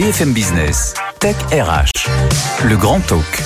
BFM 0.00 0.32
Business, 0.32 0.94
Tech 1.18 1.36
RH, 1.52 2.08
le 2.64 2.74
grand 2.78 3.00
talk. 3.00 3.42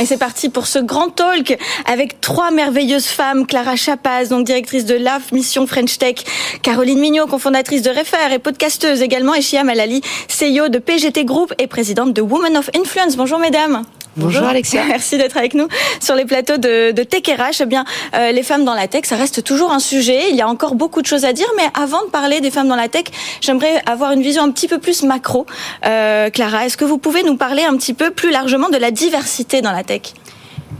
Et 0.00 0.06
c'est 0.06 0.16
parti 0.16 0.48
pour 0.48 0.68
ce 0.68 0.78
grand 0.78 1.08
talk 1.08 1.58
avec 1.86 2.20
trois 2.20 2.52
merveilleuses 2.52 3.08
femmes. 3.08 3.48
Clara 3.48 3.74
Chapaz, 3.74 4.28
donc 4.28 4.46
directrice 4.46 4.84
de 4.84 4.94
LAF 4.94 5.32
Mission 5.32 5.66
French 5.66 5.98
Tech. 5.98 6.22
Caroline 6.62 7.00
Mignot, 7.00 7.26
cofondatrice 7.26 7.82
de 7.82 7.90
Refer 7.90 8.32
et 8.32 8.38
podcasteuse 8.38 9.02
également. 9.02 9.34
Et 9.34 9.42
Shia 9.42 9.64
Malali, 9.64 10.02
CEO 10.28 10.68
de 10.68 10.78
PGT 10.78 11.24
Group 11.24 11.52
et 11.58 11.66
présidente 11.66 12.14
de 12.14 12.22
Women 12.22 12.58
of 12.58 12.70
Influence. 12.76 13.16
Bonjour 13.16 13.40
mesdames. 13.40 13.84
Bonjour, 14.16 14.44
Alexia. 14.44 14.84
Merci 14.88 15.18
d'être 15.18 15.36
avec 15.36 15.54
nous 15.54 15.68
sur 16.00 16.14
les 16.14 16.24
plateaux 16.24 16.56
de, 16.56 16.90
de 16.90 17.02
Tech 17.02 17.22
RH. 17.26 17.62
Eh 17.62 17.66
bien, 17.66 17.84
euh, 18.14 18.32
les 18.32 18.42
femmes 18.42 18.64
dans 18.64 18.74
la 18.74 18.88
tech, 18.88 19.04
ça 19.04 19.16
reste 19.16 19.44
toujours 19.44 19.70
un 19.70 19.78
sujet. 19.78 20.30
Il 20.30 20.36
y 20.36 20.42
a 20.42 20.48
encore 20.48 20.74
beaucoup 20.74 21.00
de 21.00 21.06
choses 21.06 21.24
à 21.24 21.32
dire, 21.32 21.48
mais 21.56 21.68
avant 21.74 22.04
de 22.04 22.10
parler 22.10 22.40
des 22.40 22.50
femmes 22.50 22.68
dans 22.68 22.76
la 22.76 22.88
tech, 22.88 23.04
j'aimerais 23.40 23.82
avoir 23.86 24.12
une 24.12 24.22
vision 24.22 24.42
un 24.42 24.50
petit 24.50 24.68
peu 24.68 24.78
plus 24.78 25.04
macro. 25.04 25.46
Euh, 25.86 26.28
Clara, 26.30 26.66
est-ce 26.66 26.76
que 26.76 26.84
vous 26.84 26.98
pouvez 26.98 27.22
nous 27.22 27.36
parler 27.36 27.62
un 27.62 27.76
petit 27.76 27.94
peu 27.94 28.10
plus 28.10 28.30
largement 28.30 28.68
de 28.68 28.78
la 28.78 28.90
diversité 28.90 29.62
dans 29.62 29.72
la 29.72 29.84
tech? 29.84 30.02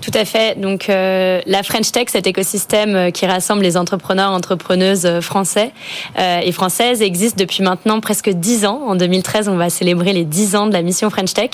Tout 0.01 0.13
à 0.15 0.25
fait. 0.25 0.59
Donc 0.59 0.89
euh, 0.89 1.41
la 1.47 1.63
French 1.63 1.93
Tech, 1.93 2.07
cet 2.09 2.27
écosystème 2.27 3.13
qui 3.13 3.27
rassemble 3.27 3.63
les 3.63 3.77
entrepreneurs, 3.77 4.31
entrepreneuses 4.31 5.21
français 5.21 5.73
euh, 6.19 6.41
et 6.41 6.53
françaises, 6.53 7.03
existe 7.03 7.39
depuis 7.39 7.63
maintenant 7.63 8.01
presque 8.01 8.31
dix 8.31 8.65
ans. 8.65 8.81
En 8.87 8.95
2013, 8.97 9.49
on 9.49 9.57
va 9.57 9.69
célébrer 9.69 10.13
les 10.13 10.25
dix 10.25 10.57
ans 10.57 10.67
de 10.67 10.73
la 10.73 10.83
mission 10.83 11.11
French 11.11 11.35
Tech, 11.35 11.51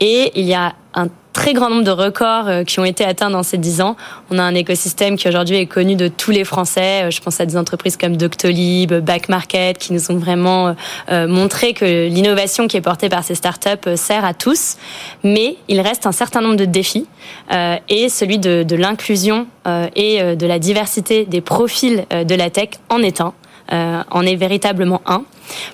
et 0.00 0.32
il 0.34 0.44
y 0.44 0.54
a 0.54 0.74
un 0.94 1.08
très 1.34 1.52
grand 1.52 1.68
nombre 1.68 1.84
de 1.84 1.90
records 1.90 2.48
euh, 2.48 2.64
qui 2.64 2.78
ont 2.80 2.84
été 2.84 3.04
atteints 3.04 3.28
dans 3.28 3.42
ces 3.42 3.58
dix 3.58 3.80
ans. 3.82 3.96
On 4.30 4.38
a 4.38 4.42
un 4.42 4.54
écosystème 4.54 5.16
qui 5.16 5.28
aujourd'hui 5.28 5.56
est 5.56 5.66
connu 5.66 5.96
de 5.96 6.08
tous 6.08 6.30
les 6.30 6.44
Français. 6.44 7.04
Euh, 7.04 7.10
je 7.10 7.20
pense 7.20 7.40
à 7.40 7.46
des 7.46 7.56
entreprises 7.56 7.96
comme 7.96 8.16
Doctolib, 8.16 8.94
Back 8.94 9.28
Market, 9.28 9.76
qui 9.76 9.92
nous 9.92 10.10
ont 10.10 10.16
vraiment 10.16 10.74
euh, 11.10 11.26
montré 11.26 11.74
que 11.74 12.06
l'innovation 12.06 12.68
qui 12.68 12.76
est 12.76 12.80
portée 12.80 13.08
par 13.08 13.24
ces 13.24 13.34
startups 13.34 13.96
sert 13.96 14.24
à 14.24 14.32
tous. 14.32 14.76
Mais 15.24 15.56
il 15.68 15.80
reste 15.80 16.06
un 16.06 16.12
certain 16.12 16.40
nombre 16.40 16.56
de 16.56 16.64
défis 16.64 17.06
et 17.88 18.08
celui 18.08 18.38
de, 18.38 18.62
de 18.62 18.76
l'inclusion 18.76 19.46
et 19.96 20.36
de 20.36 20.46
la 20.46 20.58
diversité 20.58 21.24
des 21.24 21.40
profils 21.40 22.04
de 22.10 22.34
la 22.34 22.50
tech 22.50 22.70
en 22.88 23.00
est 23.00 23.20
un. 23.20 23.34
En 23.70 24.22
est 24.26 24.36
véritablement 24.36 25.00
un. 25.06 25.24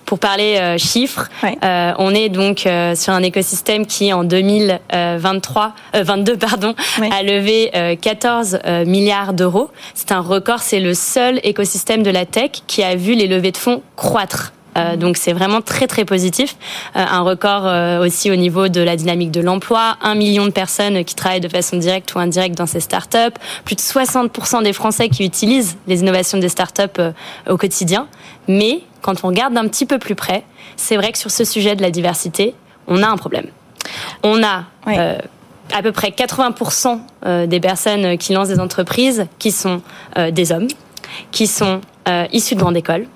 Pour 0.05 0.19
parler 0.19 0.57
euh, 0.59 0.79
chiffres, 0.79 1.29
Ouais. 1.43 1.57
euh, 1.65 1.93
on 1.99 2.15
est 2.15 2.29
donc 2.29 2.67
euh, 2.67 2.95
sur 2.95 3.13
un 3.13 3.23
écosystème 3.23 3.87
qui 3.87 4.13
en 4.13 4.25
2023, 4.25 5.73
euh, 5.95 6.03
22 6.03 6.37
pardon, 6.37 6.75
a 7.11 7.23
levé 7.23 7.71
euh, 7.75 7.95
14 7.97 8.59
euh, 8.67 8.85
milliards 8.85 9.33
d'euros. 9.33 9.71
C'est 9.95 10.13
un 10.13 10.21
record. 10.21 10.61
C'est 10.61 10.81
le 10.81 10.95
seul 10.95 11.41
écosystème 11.45 12.03
de 12.03 12.11
la 12.11 12.27
tech 12.27 12.51
qui 12.67 12.83
a 12.83 12.95
vu 12.97 13.15
les 13.15 13.27
levées 13.27 13.53
de 13.53 13.57
fonds 13.57 13.83
croître. 13.97 14.53
Euh, 14.77 14.97
donc 14.97 15.17
c'est 15.17 15.33
vraiment 15.33 15.61
très 15.61 15.87
très 15.87 16.05
positif. 16.05 16.57
Euh, 16.97 17.05
un 17.05 17.21
record 17.23 17.67
euh, 17.67 18.05
aussi 18.05 18.31
au 18.31 18.37
niveau 18.37 18.69
de 18.69 18.81
la 18.81 18.97
dynamique 18.97 19.31
de 19.31 19.41
l'emploi, 19.41 19.97
un 20.01 20.15
million 20.15 20.47
de 20.47 20.51
personnes 20.51 21.05
qui 21.05 21.15
travaillent 21.15 21.41
de 21.41 21.49
façon 21.49 21.77
directe 21.77 22.15
ou 22.15 22.19
indirecte 22.19 22.57
dans 22.57 22.67
ces 22.67 22.81
startups, 22.81 23.35
plus 23.65 23.75
de 23.77 23.81
60% 23.81 24.63
des 24.63 24.73
Français 24.73 25.09
qui 25.09 25.25
utilisent 25.25 25.77
les 25.87 26.01
innovations 26.01 26.39
des 26.39 26.49
startups 26.49 27.01
au 27.49 27.57
quotidien. 27.57 28.07
Mais 28.49 28.81
quand 29.03 29.25
on 29.25 29.29
regarde 29.29 29.55
d'un 29.55 29.67
petit 29.67 29.87
peu 29.87 29.99
plus 29.99 30.15
près, 30.15 30.45
c'est 30.77 30.97
vrai 30.97 31.13
que 31.13 31.19
sur 31.19 31.31
ce 31.31 31.45
sujet 31.45 31.75
de 31.77 31.83
la 31.83 31.91
diversité, 31.91 32.55
on 32.87 33.03
a 33.03 33.09
un 33.09 33.17
problème. 33.17 33.47
On 34.23 34.43
a 34.43 34.65
Oui. 34.87 34.97
à 34.97 35.83
peu 35.83 35.93
près 35.93 36.11
80% 36.11 37.01
euh, 37.27 37.47
des 37.47 37.61
personnes 37.61 38.19
qui 38.19 38.33
lancent 38.33 38.49
des 38.49 38.61
entreprises 38.61 39.27
qui 39.39 39.51
sont 39.53 39.83
des 40.31 40.53
hommes, 40.53 40.69
qui 41.31 41.47
sont 41.47 41.81
issus 42.33 42.55
de 42.55 42.61
grandes 42.61 42.77
écoles. 42.77 43.07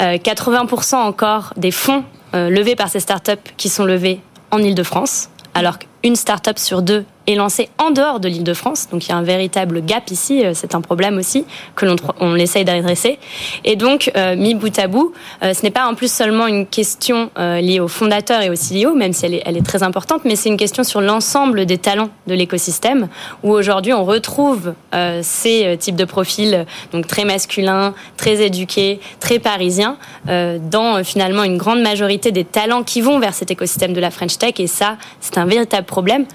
Euh, 0.00 0.18
80% 0.18 0.96
encore 0.96 1.54
des 1.56 1.70
fonds 1.70 2.04
euh, 2.34 2.50
levés 2.50 2.76
par 2.76 2.88
ces 2.88 3.00
startups 3.00 3.32
qui 3.56 3.68
sont 3.68 3.84
levés 3.84 4.20
en 4.50 4.58
Ile-de-France, 4.58 5.30
alors 5.54 5.78
qu'une 5.78 6.16
startup 6.16 6.58
sur 6.58 6.82
deux 6.82 7.04
est 7.26 7.34
lancée 7.34 7.68
en 7.78 7.90
dehors 7.90 8.20
de 8.20 8.28
l'Île-de-France. 8.28 8.88
Donc 8.90 9.06
il 9.06 9.10
y 9.10 9.12
a 9.12 9.16
un 9.16 9.22
véritable 9.22 9.84
gap 9.84 10.10
ici, 10.10 10.44
euh, 10.44 10.52
c'est 10.54 10.74
un 10.74 10.80
problème 10.80 11.18
aussi 11.18 11.44
que 11.74 11.86
l'on 11.86 11.96
on 12.20 12.36
essaye 12.36 12.64
d'adresser. 12.64 13.18
Et 13.64 13.76
donc, 13.76 14.10
euh, 14.16 14.36
mis 14.36 14.54
bout 14.54 14.76
à 14.78 14.86
bout, 14.86 15.12
euh, 15.42 15.54
ce 15.54 15.62
n'est 15.62 15.70
pas 15.70 15.86
en 15.86 15.94
plus 15.94 16.12
seulement 16.12 16.46
une 16.46 16.66
question 16.66 17.30
liée 17.36 17.80
aux 17.80 17.88
fondateurs 17.88 18.42
et 18.42 18.50
aux 18.50 18.54
CEO, 18.54 18.94
même 18.94 19.12
si 19.12 19.26
elle 19.26 19.34
est, 19.34 19.42
elle 19.44 19.56
est 19.56 19.64
très 19.64 19.82
importante, 19.82 20.22
mais 20.24 20.36
c'est 20.36 20.48
une 20.48 20.56
question 20.56 20.84
sur 20.84 21.00
l'ensemble 21.00 21.66
des 21.66 21.78
talents 21.78 22.10
de 22.26 22.34
l'écosystème, 22.34 23.08
où 23.42 23.52
aujourd'hui 23.52 23.92
on 23.92 24.04
retrouve 24.04 24.74
ces 25.22 25.76
types 25.78 25.96
de 25.96 26.04
profils, 26.04 26.66
donc 26.92 27.06
très 27.06 27.24
masculins, 27.24 27.94
très 28.16 28.44
éduqués, 28.44 29.00
très 29.20 29.38
parisiens, 29.38 29.96
dans 30.26 31.02
finalement 31.04 31.44
une 31.44 31.58
grande 31.58 31.82
majorité 31.82 32.32
des 32.32 32.44
talents 32.44 32.82
qui 32.82 33.00
vont 33.00 33.18
vers 33.18 33.34
cet 33.34 33.50
écosystème 33.50 33.92
de 33.92 34.00
la 34.00 34.10
French 34.10 34.38
Tech. 34.38 34.54
Et 34.58 34.66
ça, 34.66 34.96
c'est 35.20 35.38
un 35.38 35.46
véritable 35.46 35.86
problème. 35.86 36.26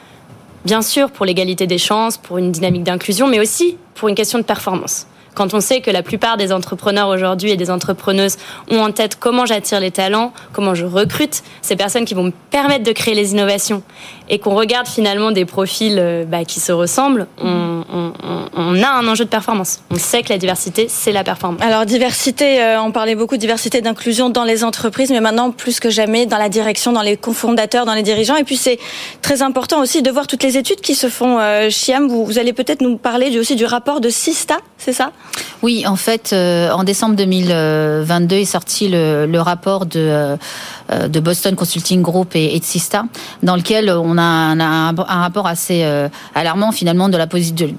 Bien 0.66 0.82
sûr, 0.84 1.10
pour 1.10 1.26
l'égalité 1.26 1.66
des 1.66 1.80
chances, 1.80 2.18
pour 2.18 2.38
une 2.38 2.52
dynamique 2.52 2.84
d'inclusion, 2.84 3.28
mais 3.28 3.40
aussi 3.40 3.78
pour 3.96 4.10
une 4.10 4.16
question 4.16 4.38
de 4.38 4.44
performance. 4.44 5.08
Quand 5.34 5.54
on 5.54 5.62
sait 5.62 5.80
que 5.80 5.90
la 5.90 6.04
plupart 6.04 6.36
des 6.36 6.52
entrepreneurs 6.52 7.08
aujourd'hui 7.08 7.52
et 7.52 7.58
des 7.58 7.72
entrepreneuses 7.72 8.38
ont 8.70 8.80
en 8.80 8.92
tête 8.92 9.18
comment 9.18 9.46
j'attire 9.46 9.80
les 9.80 9.92
talents, 9.92 10.34
comment 10.52 10.76
je 10.76 10.86
recrute 10.86 11.42
ces 11.62 11.78
personnes 11.78 12.04
qui 12.04 12.14
vont 12.14 12.24
me 12.24 12.34
permettre 12.52 12.84
de 12.84 12.92
créer 12.92 13.16
les 13.16 13.32
innovations, 13.32 13.82
et 14.34 14.40
qu'on 14.40 14.56
regarde 14.56 14.88
finalement 14.88 15.32
des 15.32 15.46
profils 15.46 15.98
euh, 16.00 16.24
bah, 16.26 16.46
qui 16.46 16.60
se 16.60 16.72
ressemblent, 16.72 17.28
on, 17.40 17.84
on- 17.94 18.14
on- 18.24 18.42
on 18.56 18.82
a 18.84 18.90
un 18.90 19.08
enjeu 19.08 19.26
de 19.26 19.30
performance. 19.30 19.82
On 19.92 19.96
sait 20.00 20.24
que 20.24 20.30
la 20.30 20.38
diversité, 20.38 20.88
c'est 20.90 21.12
la 21.12 21.24
performance. 21.24 21.62
Alors 21.62 21.86
diversité, 21.86 22.62
euh, 22.64 22.82
on 22.82 22.92
parlait 22.92 23.16
beaucoup 23.16 23.36
de 23.36 23.42
diversité 23.42 23.82
d'inclusion 23.82 24.30
dans 24.30 24.44
les 24.46 24.64
entreprises, 24.64 25.10
mais 25.12 25.20
maintenant 25.20 25.52
plus 25.52 25.80
que 25.80 25.90
jamais 25.90 26.26
dans 26.26 26.38
la 26.38 26.48
direction, 26.50 26.94
dans 26.94 27.02
les 27.02 27.18
cofondateurs, 27.18 27.86
dans 27.86 27.94
les 27.94 28.04
dirigeants. 28.04 28.38
Et 28.38 28.44
puis 28.46 28.58
c'est 28.58 28.80
très 29.22 29.42
important 29.42 29.82
aussi 29.82 30.02
de 30.02 30.10
voir 30.10 30.26
toutes 30.28 30.44
les 30.44 30.58
études 30.58 30.82
qui 30.82 30.96
se 30.96 31.10
font. 31.10 31.38
Euh, 31.40 31.70
Chiam, 31.70 32.08
vous, 32.08 32.26
vous 32.26 32.40
allez 32.40 32.54
peut-être 32.54 32.82
nous 32.82 32.98
parler 32.98 33.30
du- 33.30 33.40
aussi 33.40 33.56
du 33.58 33.66
rapport 33.66 34.00
de 34.02 34.10
Sista, 34.10 34.58
c'est 34.78 34.94
ça? 34.94 35.12
Oui, 35.62 35.86
en 35.86 35.96
fait, 35.98 36.32
euh, 36.34 36.72
en 36.72 36.84
décembre 36.84 37.16
2022 37.16 38.38
est 38.38 38.46
sorti 38.46 38.88
le, 38.88 39.26
le 39.26 39.42
rapport 39.42 39.86
de, 39.86 40.38
de 41.08 41.20
Boston 41.20 41.56
Consulting 41.56 42.02
Group 42.02 42.36
et, 42.36 42.56
et 42.56 42.60
de 42.60 42.66
Sista, 42.66 43.04
dans 43.44 43.56
lequel 43.56 43.90
on 43.92 44.18
a 44.18 44.21
un, 44.22 44.60
un- 44.60 44.96
un 44.98 45.22
rapport 45.22 45.48
assez 45.48 45.84
euh, 45.84 46.08
alarmant 46.36 46.72
finalement 46.72 47.10
de 47.10 47.18
la 47.18 47.28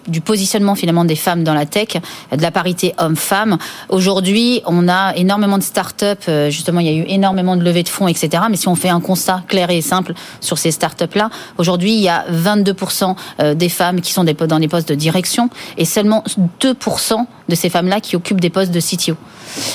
du 0.08 0.20
positionnement 0.20 0.74
finalement 0.74 1.04
des 1.04 1.16
femmes 1.16 1.44
dans 1.44 1.54
la 1.54 1.66
tech, 1.66 1.88
de 2.36 2.42
la 2.42 2.50
parité 2.50 2.94
homme-femme. 2.98 3.58
Aujourd'hui, 3.88 4.62
on 4.66 4.88
a 4.88 5.14
énormément 5.16 5.58
de 5.58 5.62
start-up, 5.62 6.20
euh, 6.28 6.50
justement, 6.50 6.80
il 6.80 6.86
y 6.86 6.90
a 6.90 6.92
eu 6.94 7.04
énormément 7.08 7.56
de 7.56 7.62
levées 7.62 7.82
de 7.82 7.88
fonds, 7.88 8.08
etc. 8.08 8.44
Mais 8.50 8.56
si 8.56 8.68
on 8.68 8.74
fait 8.74 8.88
un 8.88 9.00
constat 9.00 9.42
clair 9.48 9.70
et 9.70 9.80
simple 9.82 10.14
sur 10.40 10.58
ces 10.58 10.70
start-up-là, 10.70 11.30
aujourd'hui, 11.58 11.94
il 11.94 12.00
y 12.00 12.08
a 12.08 12.24
22% 12.30 13.14
euh, 13.40 13.54
des 13.54 13.68
femmes 13.68 14.00
qui 14.00 14.12
sont 14.12 14.24
des 14.24 14.34
dans 14.34 14.58
les 14.58 14.68
postes 14.68 14.88
de 14.88 14.94
direction 14.94 15.50
et 15.78 15.84
seulement 15.84 16.24
2% 16.60 17.26
de 17.48 17.54
ces 17.54 17.70
femmes-là 17.70 18.00
qui 18.00 18.16
occupent 18.16 18.40
des 18.40 18.50
postes 18.50 18.72
de 18.72 18.80
CTO. 18.80 19.16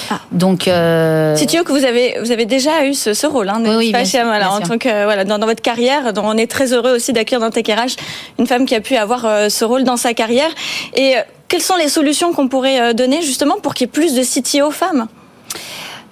Ah. 0.09 0.19
Donc, 0.31 0.67
euh, 0.67 1.35
que 1.35 1.72
vous 1.72 1.85
avez, 1.85 2.17
vous 2.22 2.31
avez 2.31 2.46
déjà 2.46 2.85
eu 2.85 2.93
ce, 2.93 3.13
ce 3.13 3.28
rôle, 3.28 3.49
hein, 3.49 3.61
Oui, 3.63 3.75
oui, 3.78 3.91
pas, 3.91 4.05
sûr, 4.05 4.23
voilà, 4.23 4.46
bien 4.46 4.49
en 4.49 4.57
sûr. 4.57 4.67
tant 4.67 4.78
que 4.78 5.03
voilà 5.03 5.23
dans, 5.25 5.37
dans 5.37 5.46
votre 5.47 5.61
carrière, 5.61 6.13
dont 6.13 6.23
on 6.25 6.37
est 6.37 6.49
très 6.49 6.73
heureux 6.73 6.96
aussi 6.96 7.13
d'accueillir 7.13 7.41
dans 7.41 7.52
Tech 7.52 7.66
RH 7.67 7.96
une 8.40 8.47
femme 8.47 8.66
qui 8.66 8.75
a 8.75 8.81
pu 8.81 8.96
avoir 8.96 9.25
euh, 9.25 9.49
ce 9.49 9.66
rôle 9.66 9.84
dans 9.84 9.97
sa 9.97 10.13
carrière. 10.13 10.49
Et 10.96 11.17
euh, 11.17 11.22
quelles 11.47 11.61
sont 11.61 11.75
les 11.75 11.90
solutions 11.90 12.34
qu'on 12.34 12.47
pourrait 12.47 12.81
euh, 12.81 12.93
donner 12.93 13.22
justement 13.22 13.55
pour 13.61 13.73
qu'il 13.73 13.85
y 13.85 13.90
ait 13.90 13.91
plus 13.91 14.13
de 14.16 14.23
CTO 14.23 14.72
femmes? 14.72 15.07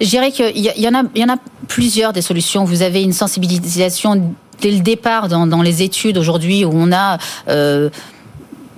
Je 0.01 0.07
dirais 0.07 0.31
qu'il 0.31 0.57
y, 0.57 0.87
en 0.87 0.93
a, 0.93 1.03
il 1.15 1.21
y 1.21 1.23
en 1.23 1.33
a 1.33 1.37
plusieurs 1.67 2.11
des 2.11 2.21
solutions. 2.21 2.65
Vous 2.65 2.81
avez 2.81 3.01
une 3.01 3.13
sensibilisation 3.13 4.33
dès 4.61 4.71
le 4.71 4.79
départ 4.79 5.27
dans, 5.29 5.47
dans 5.47 5.61
les 5.61 5.83
études 5.83 6.17
aujourd'hui 6.17 6.65
où 6.65 6.71
on 6.73 6.91
a 6.91 7.17
euh, 7.47 7.89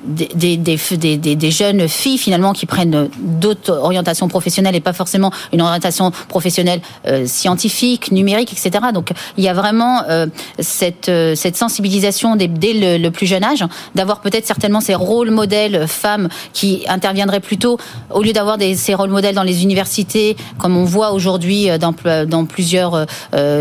des, 0.07 1.51
jeunes 1.51 1.87
filles 1.87 2.17
finalement 2.17 2.53
qui 2.53 2.65
prennent 2.65 3.09
d'autres 3.19 3.73
orientations 3.73 4.27
professionnelles 4.27 4.75
et 4.75 4.79
pas 4.79 4.93
forcément 4.93 5.31
une 5.53 5.61
orientation 5.61 6.11
professionnelle 6.27 6.81
euh, 7.07 7.25
scientifique, 7.25 8.11
numérique, 8.11 8.53
etc. 8.53 8.85
Donc 8.93 9.11
il 9.37 9.43
y 9.43 9.49
a 9.49 9.53
vraiment 9.53 10.03
euh, 10.09 10.27
cette, 10.59 11.09
euh, 11.09 11.35
sensibilisation 11.35 12.35
dès, 12.35 12.47
dès 12.47 12.97
le, 12.97 13.09
plus 13.09 13.25
jeune 13.25 13.43
âge, 13.43 13.63
d'avoir 13.95 14.19
peut-être 14.21 14.45
certainement 14.45 14.81
ces 14.81 14.95
rôles 14.95 15.31
modèles 15.31 15.87
femmes 15.87 16.29
qui 16.53 16.83
interviendraient 16.87 17.39
plutôt, 17.39 17.77
au 18.11 18.21
lieu 18.21 18.33
d'avoir 18.33 18.57
ces 18.75 18.93
rôles 18.93 19.09
modèles 19.09 19.35
dans 19.35 19.43
les 19.43 19.63
universités, 19.63 20.35
comme 20.57 20.75
on 20.77 20.83
voit 20.83 21.11
aujourd'hui 21.11 21.67
dans, 21.79 21.93
dans 22.27 22.45
plusieurs 22.45 23.05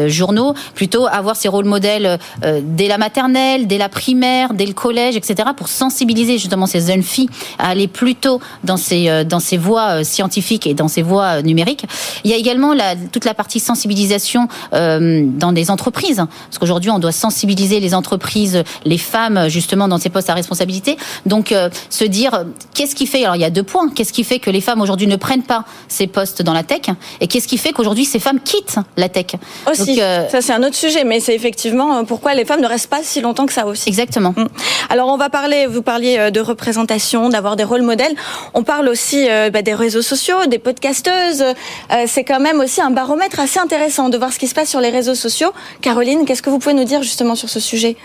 journaux, 0.06 0.54
plutôt 0.74 1.06
avoir 1.06 1.36
ces 1.36 1.48
rôles 1.48 1.64
modèles 1.64 2.18
dès 2.62 2.88
la 2.88 2.98
maternelle, 2.98 3.66
dès 3.66 3.78
la 3.78 3.88
primaire, 3.88 4.52
dès 4.52 4.66
le 4.66 4.72
collège, 4.72 5.16
etc. 5.16 5.50
pour 5.56 5.68
sensibiliser 5.68 6.35
justement 6.38 6.66
ces 6.66 6.80
jeunes 6.80 7.02
filles 7.02 7.28
à 7.58 7.68
aller 7.68 7.88
plutôt 7.88 8.40
dans 8.64 8.76
ces 8.76 9.08
euh, 9.08 9.24
dans 9.24 9.40
ces 9.40 9.56
voies 9.56 10.00
euh, 10.00 10.04
scientifiques 10.04 10.66
et 10.66 10.74
dans 10.74 10.88
ces 10.88 11.02
voies 11.02 11.38
euh, 11.38 11.42
numériques. 11.42 11.84
Il 12.24 12.30
y 12.30 12.34
a 12.34 12.36
également 12.36 12.74
la, 12.74 12.94
toute 12.96 13.24
la 13.24 13.34
partie 13.34 13.60
sensibilisation 13.60 14.48
dans 14.72 15.52
des 15.52 15.70
entreprises, 15.70 16.16
parce 16.16 16.58
qu'aujourd'hui 16.58 16.90
on 16.90 16.98
doit 16.98 17.12
sensibiliser 17.12 17.80
les 17.80 17.94
entreprises, 17.94 18.62
les 18.84 18.98
femmes 18.98 19.48
justement 19.48 19.88
dans 19.88 19.98
ces 19.98 20.10
postes 20.10 20.30
à 20.30 20.34
responsabilité. 20.34 20.96
Donc 21.24 21.54
se 21.90 22.04
dire 22.04 22.44
qu'est-ce 22.74 22.94
qui 22.94 23.06
fait 23.06 23.24
alors 23.24 23.36
il 23.36 23.42
y 23.42 23.44
a 23.44 23.50
deux 23.50 23.62
points. 23.62 23.88
Qu'est-ce 23.88 24.12
qui 24.12 24.24
fait 24.24 24.38
que 24.38 24.50
les 24.50 24.60
femmes 24.60 24.80
aujourd'hui 24.80 25.06
ne 25.06 25.16
prennent 25.16 25.42
pas 25.42 25.64
ces 25.88 26.06
postes 26.06 26.42
dans 26.42 26.52
la 26.52 26.62
tech 26.62 26.82
et 27.20 27.26
qu'est-ce 27.26 27.48
qui 27.48 27.58
fait 27.58 27.72
qu'aujourd'hui 27.72 28.04
ces 28.04 28.18
femmes 28.18 28.40
quittent 28.40 28.78
la 28.96 29.08
tech 29.08 29.26
Aussi, 29.70 29.96
ça 29.96 30.40
c'est 30.40 30.52
un 30.52 30.62
autre 30.62 30.76
sujet, 30.76 31.04
mais 31.04 31.20
c'est 31.20 31.34
effectivement 31.34 32.04
pourquoi 32.04 32.34
les 32.34 32.44
femmes 32.44 32.60
ne 32.60 32.68
restent 32.68 32.90
pas 32.90 33.02
si 33.02 33.20
longtemps 33.20 33.46
que 33.46 33.52
ça 33.52 33.66
aussi. 33.66 33.88
Exactement. 33.88 34.34
Mm. 34.36 34.46
Alors 34.90 35.08
on 35.08 35.16
va 35.16 35.30
parler, 35.30 35.66
vous 35.66 35.82
parliez 35.82 36.25
de 36.30 36.40
représentation, 36.40 37.28
d'avoir 37.28 37.56
des 37.56 37.64
rôles 37.64 37.82
modèles. 37.82 38.14
On 38.54 38.62
parle 38.62 38.88
aussi 38.88 39.28
euh, 39.28 39.50
bah, 39.50 39.62
des 39.62 39.74
réseaux 39.74 40.02
sociaux, 40.02 40.46
des 40.46 40.58
podcasteuses. 40.58 41.42
Euh, 41.42 42.04
c'est 42.06 42.24
quand 42.24 42.40
même 42.40 42.60
aussi 42.60 42.80
un 42.80 42.90
baromètre 42.90 43.40
assez 43.40 43.58
intéressant 43.58 44.08
de 44.08 44.18
voir 44.18 44.32
ce 44.32 44.38
qui 44.38 44.48
se 44.48 44.54
passe 44.54 44.68
sur 44.68 44.80
les 44.80 44.90
réseaux 44.90 45.14
sociaux. 45.14 45.52
Caroline, 45.80 46.24
qu'est-ce 46.24 46.42
que 46.42 46.50
vous 46.50 46.58
pouvez 46.58 46.74
nous 46.74 46.84
dire 46.84 47.02
justement 47.02 47.34
sur 47.34 47.48
ce 47.48 47.60
sujet? 47.60 47.96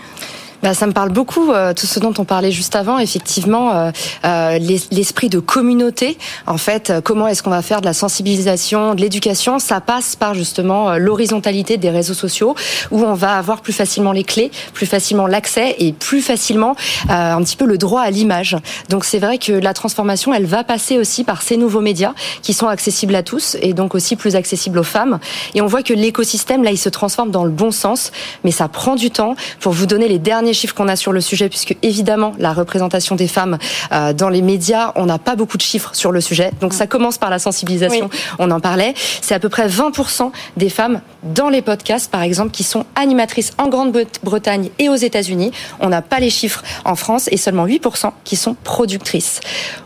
Bah, 0.62 0.74
ça 0.74 0.86
me 0.86 0.92
parle 0.92 1.10
beaucoup, 1.10 1.50
euh, 1.50 1.74
tout 1.74 1.86
ce 1.86 1.98
dont 1.98 2.14
on 2.18 2.24
parlait 2.24 2.52
juste 2.52 2.76
avant, 2.76 2.98
effectivement, 2.98 3.74
euh, 3.74 3.90
euh 4.24 4.58
l'esprit 4.90 5.28
de 5.28 5.40
communauté. 5.40 6.16
En 6.46 6.58
fait, 6.58 6.90
euh, 6.90 7.00
comment 7.00 7.26
est-ce 7.26 7.42
qu'on 7.42 7.50
va 7.50 7.62
faire 7.62 7.80
de 7.80 7.86
la 7.86 7.92
sensibilisation, 7.92 8.94
de 8.94 9.00
l'éducation? 9.00 9.58
Ça 9.58 9.80
passe 9.80 10.14
par 10.14 10.34
justement 10.34 10.96
l'horizontalité 10.96 11.78
des 11.78 11.90
réseaux 11.90 12.14
sociaux, 12.14 12.54
où 12.90 13.02
on 13.02 13.14
va 13.14 13.36
avoir 13.36 13.60
plus 13.60 13.72
facilement 13.72 14.12
les 14.12 14.24
clés, 14.24 14.50
plus 14.72 14.86
facilement 14.86 15.26
l'accès 15.26 15.74
et 15.78 15.92
plus 15.92 16.22
facilement 16.22 16.76
un 17.08 17.42
petit 17.42 17.56
peu 17.56 17.64
le 17.64 17.78
droit 17.78 18.02
à 18.02 18.10
l'image. 18.10 18.56
Donc 18.88 19.04
c'est 19.04 19.18
vrai 19.18 19.38
que 19.38 19.52
la 19.52 19.74
transformation, 19.74 20.32
elle 20.32 20.46
va 20.46 20.64
passer 20.64 20.98
aussi 20.98 21.24
par 21.24 21.42
ces 21.42 21.56
nouveaux 21.56 21.80
médias 21.80 22.12
qui 22.42 22.52
sont 22.52 22.68
accessibles 22.68 23.14
à 23.14 23.22
tous 23.22 23.56
et 23.60 23.72
donc 23.72 23.94
aussi 23.94 24.16
plus 24.16 24.36
accessibles 24.36 24.78
aux 24.78 24.84
femmes. 24.84 25.18
Et 25.54 25.60
on 25.60 25.66
voit 25.66 25.82
que 25.82 25.92
l'écosystème, 25.92 26.62
là, 26.62 26.70
il 26.70 26.78
se 26.78 26.88
transforme 26.88 27.30
dans 27.30 27.44
le 27.44 27.50
bon 27.50 27.70
sens, 27.70 28.12
mais 28.44 28.50
ça 28.50 28.68
prend 28.68 28.94
du 28.94 29.10
temps. 29.10 29.34
Pour 29.60 29.72
vous 29.72 29.86
donner 29.86 30.08
les 30.08 30.18
derniers 30.18 30.51
chiffres 30.54 30.74
qu'on 30.74 30.88
a 30.88 30.96
sur 30.96 31.12
le 31.12 31.20
sujet, 31.20 31.48
puisque 31.48 31.76
évidemment 31.82 32.34
la 32.38 32.52
représentation 32.52 33.16
des 33.16 33.28
femmes 33.28 33.58
euh, 33.92 34.12
dans 34.12 34.28
les 34.28 34.42
médias, 34.42 34.92
on 34.96 35.06
n'a 35.06 35.18
pas 35.18 35.36
beaucoup 35.36 35.56
de 35.56 35.62
chiffres 35.62 35.94
sur 35.94 36.12
le 36.12 36.20
sujet. 36.20 36.50
Donc 36.60 36.74
ça 36.74 36.86
commence 36.86 37.18
par 37.18 37.30
la 37.30 37.38
sensibilisation. 37.38 38.10
On 38.38 38.50
en 38.50 38.60
parlait. 38.60 38.94
C'est 39.20 39.34
à 39.34 39.40
peu 39.40 39.48
près 39.48 39.68
20% 39.68 40.30
des 40.56 40.68
femmes 40.68 41.00
dans 41.22 41.48
les 41.48 41.62
podcasts, 41.62 42.10
par 42.10 42.22
exemple, 42.22 42.50
qui 42.50 42.64
sont 42.64 42.84
animatrices 42.96 43.52
en 43.58 43.68
Grande-Bretagne 43.68 44.70
et 44.78 44.88
aux 44.88 44.94
États-Unis. 44.94 45.52
On 45.80 45.88
n'a 45.88 46.02
pas 46.02 46.20
les 46.20 46.30
chiffres 46.30 46.62
en 46.84 46.96
France 46.96 47.28
et 47.30 47.36
seulement 47.36 47.66
8% 47.66 48.12
qui 48.24 48.36
sont 48.36 48.54
productrices. 48.54 49.40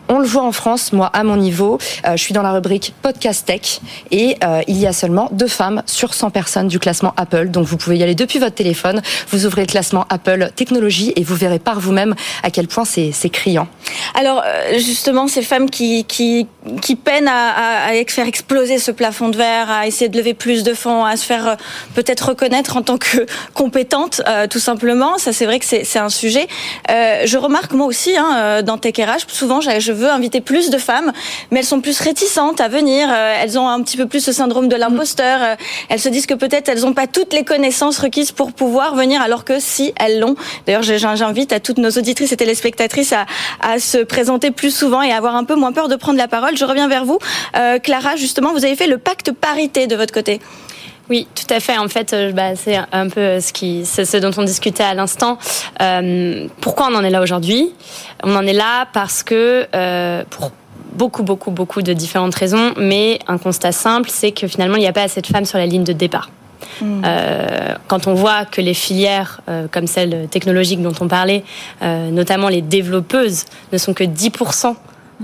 On 0.08 0.20
le 0.20 0.26
voit 0.26 0.44
en 0.44 0.52
France, 0.52 0.92
moi 0.92 1.06
à 1.06 1.24
mon 1.24 1.36
niveau, 1.36 1.78
euh, 2.06 2.12
je 2.12 2.22
suis 2.22 2.32
dans 2.32 2.42
la 2.42 2.52
rubrique 2.52 2.94
podcast 3.02 3.44
tech 3.44 3.80
et 4.12 4.36
euh, 4.44 4.62
il 4.68 4.78
y 4.78 4.86
a 4.86 4.92
seulement 4.92 5.28
deux 5.32 5.48
femmes 5.48 5.82
sur 5.86 6.14
100 6.14 6.30
personnes 6.30 6.68
du 6.68 6.78
classement 6.78 7.12
Apple. 7.16 7.48
Donc 7.48 7.66
vous 7.66 7.76
pouvez 7.76 7.98
y 7.98 8.02
aller 8.04 8.14
depuis 8.14 8.38
votre 8.38 8.54
téléphone, 8.54 9.02
vous 9.30 9.46
ouvrez 9.46 9.62
le 9.62 9.66
classement 9.66 10.06
Apple 10.08 10.50
technologie 10.56 11.12
et 11.16 11.22
vous 11.22 11.34
verrez 11.34 11.58
par 11.58 11.80
vous-même 11.80 12.14
à 12.42 12.50
quel 12.50 12.68
point 12.68 12.84
c'est 12.84 13.30
criant. 13.30 13.68
Alors 14.14 14.42
euh, 14.44 14.78
justement, 14.78 15.28
ces 15.28 15.42
femmes 15.42 15.70
qui, 15.70 16.04
peinent 17.04 17.28
à, 17.28 17.92
faire 18.08 18.26
exploser 18.26 18.78
ce 18.78 18.90
plafond 18.90 19.28
de 19.28 19.36
verre, 19.36 19.70
à 19.70 19.86
essayer 19.86 20.08
de 20.08 20.16
lever 20.16 20.34
plus 20.34 20.62
de 20.62 20.74
fonds, 20.74 21.04
à 21.04 21.16
se 21.16 21.24
faire 21.24 21.56
peut-être 21.94 22.28
reconnaître 22.28 22.76
en 22.76 22.82
tant 22.82 22.98
que 22.98 23.26
compétente, 23.54 24.22
tout 24.50 24.58
simplement, 24.58 25.18
ça 25.18 25.32
c'est 25.32 25.46
vrai 25.46 25.58
que 25.58 25.64
c'est 25.66 25.98
un 25.98 26.08
sujet. 26.08 26.48
je 26.88 27.36
remarque 27.36 27.72
moi 27.72 27.86
aussi 27.86 28.16
hein, 28.16 28.62
dans 28.62 28.78
TechRH, 28.78 29.26
souvent 29.28 29.60
je 29.60 29.92
veux 29.92 30.10
inviter 30.10 30.40
plus 30.40 30.70
de 30.70 30.78
femmes, 30.78 31.12
mais 31.50 31.60
elles 31.60 31.66
sont 31.66 31.80
plus 31.80 32.00
réticentes 32.00 32.60
à 32.60 32.68
venir. 32.68 33.08
Euh, 33.10 33.34
elles 33.40 33.58
ont 33.58 33.68
un 33.68 33.82
petit 33.82 33.96
peu 33.96 34.06
plus 34.06 34.20
ce 34.20 34.32
syndrome 34.32 34.68
de 34.68 34.76
l'imposteur. 34.76 35.40
Euh, 35.42 35.56
elles 35.88 36.00
se 36.00 36.08
disent 36.08 36.26
que 36.26 36.34
peut-être 36.34 36.68
elles 36.68 36.80
n'ont 36.80 36.94
pas 36.94 37.06
toutes 37.06 37.32
les 37.32 37.44
connaissances 37.44 37.98
requises 37.98 38.32
pour 38.32 38.52
pouvoir 38.52 38.94
venir, 38.94 39.20
alors 39.20 39.44
que 39.44 39.58
si 39.60 39.92
elles 39.98 40.20
l'ont. 40.20 40.35
D'ailleurs, 40.66 40.82
j'invite 40.82 41.52
à 41.52 41.60
toutes 41.60 41.78
nos 41.78 41.90
auditrices 41.90 42.32
et 42.32 42.36
téléspectatrices 42.36 43.12
à, 43.12 43.26
à, 43.60 43.78
se 43.78 43.98
présenter 43.98 44.50
plus 44.50 44.74
souvent 44.74 45.02
et 45.02 45.12
avoir 45.12 45.36
un 45.36 45.44
peu 45.44 45.54
moins 45.54 45.72
peur 45.72 45.88
de 45.88 45.96
prendre 45.96 46.18
la 46.18 46.28
parole. 46.28 46.56
Je 46.56 46.64
reviens 46.64 46.88
vers 46.88 47.04
vous, 47.04 47.18
euh, 47.56 47.78
Clara. 47.78 48.16
Justement, 48.16 48.52
vous 48.52 48.64
avez 48.64 48.76
fait 48.76 48.86
le 48.86 48.98
pacte 48.98 49.32
parité 49.32 49.86
de 49.86 49.96
votre 49.96 50.12
côté. 50.12 50.40
Oui, 51.08 51.28
tout 51.34 51.54
à 51.54 51.60
fait. 51.60 51.78
En 51.78 51.88
fait, 51.88 52.14
bah, 52.34 52.56
c'est 52.56 52.78
un 52.90 53.08
peu 53.08 53.38
ce 53.40 54.16
dont 54.18 54.32
on 54.36 54.42
discutait 54.42 54.82
à 54.82 54.94
l'instant. 54.94 55.38
Euh, 55.80 56.48
pourquoi 56.60 56.88
on 56.90 56.94
en 56.96 57.04
est 57.04 57.10
là 57.10 57.22
aujourd'hui? 57.22 57.72
On 58.24 58.34
en 58.34 58.44
est 58.46 58.52
là 58.52 58.88
parce 58.92 59.22
que 59.22 59.66
euh, 59.74 60.24
pour 60.30 60.50
beaucoup, 60.94 61.22
beaucoup, 61.22 61.50
beaucoup 61.50 61.82
de 61.82 61.92
différentes 61.92 62.34
raisons, 62.34 62.72
mais 62.76 63.20
un 63.28 63.38
constat 63.38 63.72
simple, 63.72 64.10
c'est 64.10 64.32
que 64.32 64.48
finalement, 64.48 64.76
il 64.76 64.80
n'y 64.80 64.88
a 64.88 64.92
pas 64.92 65.02
assez 65.02 65.20
de 65.20 65.26
femmes 65.26 65.44
sur 65.44 65.58
la 65.58 65.66
ligne 65.66 65.84
de 65.84 65.92
départ. 65.92 66.30
Hmm. 66.80 67.02
Euh, 67.04 67.74
quand 67.88 68.06
on 68.06 68.14
voit 68.14 68.44
que 68.44 68.60
les 68.60 68.74
filières 68.74 69.40
euh, 69.48 69.66
comme 69.70 69.86
celle 69.86 70.28
technologique 70.28 70.82
dont 70.82 70.94
on 71.00 71.08
parlait, 71.08 71.44
euh, 71.82 72.10
notamment 72.10 72.48
les 72.48 72.62
développeuses, 72.62 73.44
ne 73.72 73.78
sont 73.78 73.94
que 73.94 74.04
10% 74.04 74.74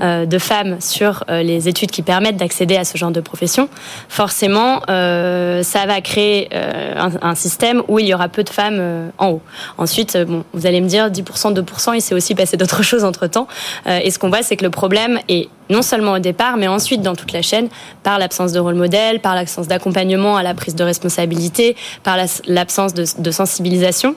euh, 0.00 0.24
de 0.24 0.38
femmes 0.38 0.80
sur 0.80 1.24
les 1.28 1.68
études 1.68 1.90
qui 1.90 2.02
permettent 2.02 2.36
d'accéder 2.36 2.76
à 2.76 2.84
ce 2.84 2.96
genre 2.96 3.10
de 3.10 3.20
profession, 3.20 3.68
forcément, 4.08 4.80
ça 4.86 5.86
va 5.86 6.00
créer 6.02 6.48
un, 6.52 7.34
système 7.34 7.82
où 7.88 7.98
il 7.98 8.06
y 8.06 8.14
aura 8.14 8.28
peu 8.28 8.42
de 8.42 8.48
femmes 8.48 9.10
en 9.18 9.30
haut. 9.30 9.42
Ensuite, 9.78 10.16
bon, 10.16 10.44
vous 10.52 10.66
allez 10.66 10.80
me 10.80 10.88
dire 10.88 11.10
10%, 11.10 11.54
2%, 11.54 11.94
il 11.94 12.00
s'est 12.00 12.14
aussi 12.14 12.34
passé 12.34 12.56
d'autres 12.56 12.82
choses 12.90 13.04
entre 13.04 13.26
temps. 13.26 13.48
et 13.86 14.10
ce 14.10 14.18
qu'on 14.18 14.28
voit, 14.28 14.42
c'est 14.42 14.56
que 14.56 14.64
le 14.64 14.70
problème 14.70 15.18
est 15.28 15.48
non 15.72 15.82
seulement 15.82 16.12
au 16.12 16.18
départ, 16.18 16.56
mais 16.56 16.68
ensuite 16.68 17.02
dans 17.02 17.16
toute 17.16 17.32
la 17.32 17.42
chaîne, 17.42 17.68
par 18.02 18.18
l'absence 18.18 18.52
de 18.52 18.60
rôle 18.60 18.74
modèle, 18.74 19.20
par 19.20 19.34
l'absence 19.34 19.66
d'accompagnement 19.66 20.36
à 20.36 20.42
la 20.42 20.54
prise 20.54 20.76
de 20.76 20.84
responsabilité, 20.84 21.74
par 22.04 22.16
l'absence 22.46 22.94
de, 22.94 23.30
sensibilisation. 23.32 24.14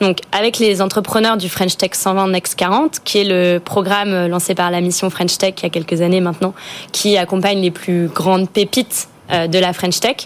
Donc, 0.00 0.18
avec 0.32 0.58
les 0.58 0.82
entrepreneurs 0.82 1.36
du 1.36 1.48
French 1.48 1.76
Tech 1.76 1.90
120 1.94 2.28
Next 2.28 2.54
40, 2.54 3.00
qui 3.04 3.18
est 3.18 3.24
le 3.24 3.58
programme 3.58 4.26
lancé 4.26 4.54
par 4.54 4.70
la 4.70 4.80
mission 4.80 5.08
French 5.10 5.38
Tech 5.38 5.54
il 5.58 5.62
y 5.62 5.66
a 5.66 5.70
quelques 5.70 6.02
années 6.02 6.20
maintenant, 6.20 6.54
qui 6.92 7.16
accompagne 7.16 7.60
les 7.60 7.70
plus 7.70 8.08
grandes 8.08 8.48
pépites 8.50 9.08
euh, 9.30 9.46
de 9.46 9.58
la 9.58 9.72
French 9.72 10.00
Tech, 10.00 10.16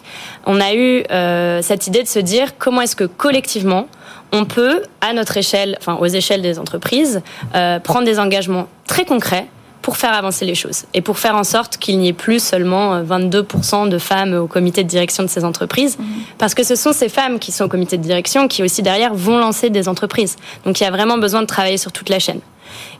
on 0.46 0.61
a 0.61 0.75
eu 0.75 1.02
euh, 1.11 1.61
cette 1.62 1.87
idée 1.88 2.02
de 2.02 2.09
se 2.09 2.18
dire 2.21 2.57
comment 2.59 2.83
est-ce 2.83 2.95
que 2.95 3.04
collectivement 3.04 3.88
on 4.33 4.45
peut, 4.45 4.83
à 5.00 5.12
notre 5.12 5.37
échelle, 5.37 5.76
enfin 5.80 5.97
aux 6.00 6.07
échelles 6.07 6.40
des 6.40 6.59
entreprises, 6.59 7.21
euh, 7.54 7.78
prendre 7.80 8.04
des 8.04 8.18
engagements 8.18 8.68
très 8.87 9.04
concrets 9.04 9.47
pour 9.83 9.97
faire 9.97 10.15
avancer 10.15 10.45
les 10.45 10.55
choses 10.55 10.85
et 10.95 11.01
pour 11.01 11.19
faire 11.19 11.35
en 11.35 11.45
sorte 11.45 11.77
qu'il 11.77 11.99
n'y 11.99 12.09
ait 12.09 12.12
plus 12.12 12.43
seulement 12.43 13.03
22% 13.03 13.87
euh, 13.87 13.89
de 13.89 13.99
femmes 13.99 14.35
au 14.35 14.47
comité 14.47 14.85
de 14.85 14.89
direction 14.89 15.25
de 15.25 15.29
ces 15.29 15.45
entreprises, 15.45 15.99
mhm. 15.99 16.07
parce 16.39 16.55
que 16.55 16.62
ce 16.62 16.77
sont 16.77 16.93
ces 16.93 17.09
femmes 17.09 17.39
qui 17.39 17.53
sont 17.53 17.65
au 17.65 17.69
comité 17.69 17.99
de 17.99 18.03
direction 18.03 18.49
qui 18.49 18.62
aussi 18.62 18.83
derrière 18.83 19.12
vont 19.12 19.39
lancer 19.39 19.71
des 19.71 19.89
entreprises. 19.89 20.37
Donc 20.65 20.81
il 20.81 20.85
y 20.85 20.87
a 20.87 20.91
vraiment 20.91 21.19
besoin 21.19 21.43
de 21.43 21.47
travailler 21.47 21.79
sur 21.79 21.93
toute 21.93 22.09
la 22.09 22.21
chaîne. 22.21 22.41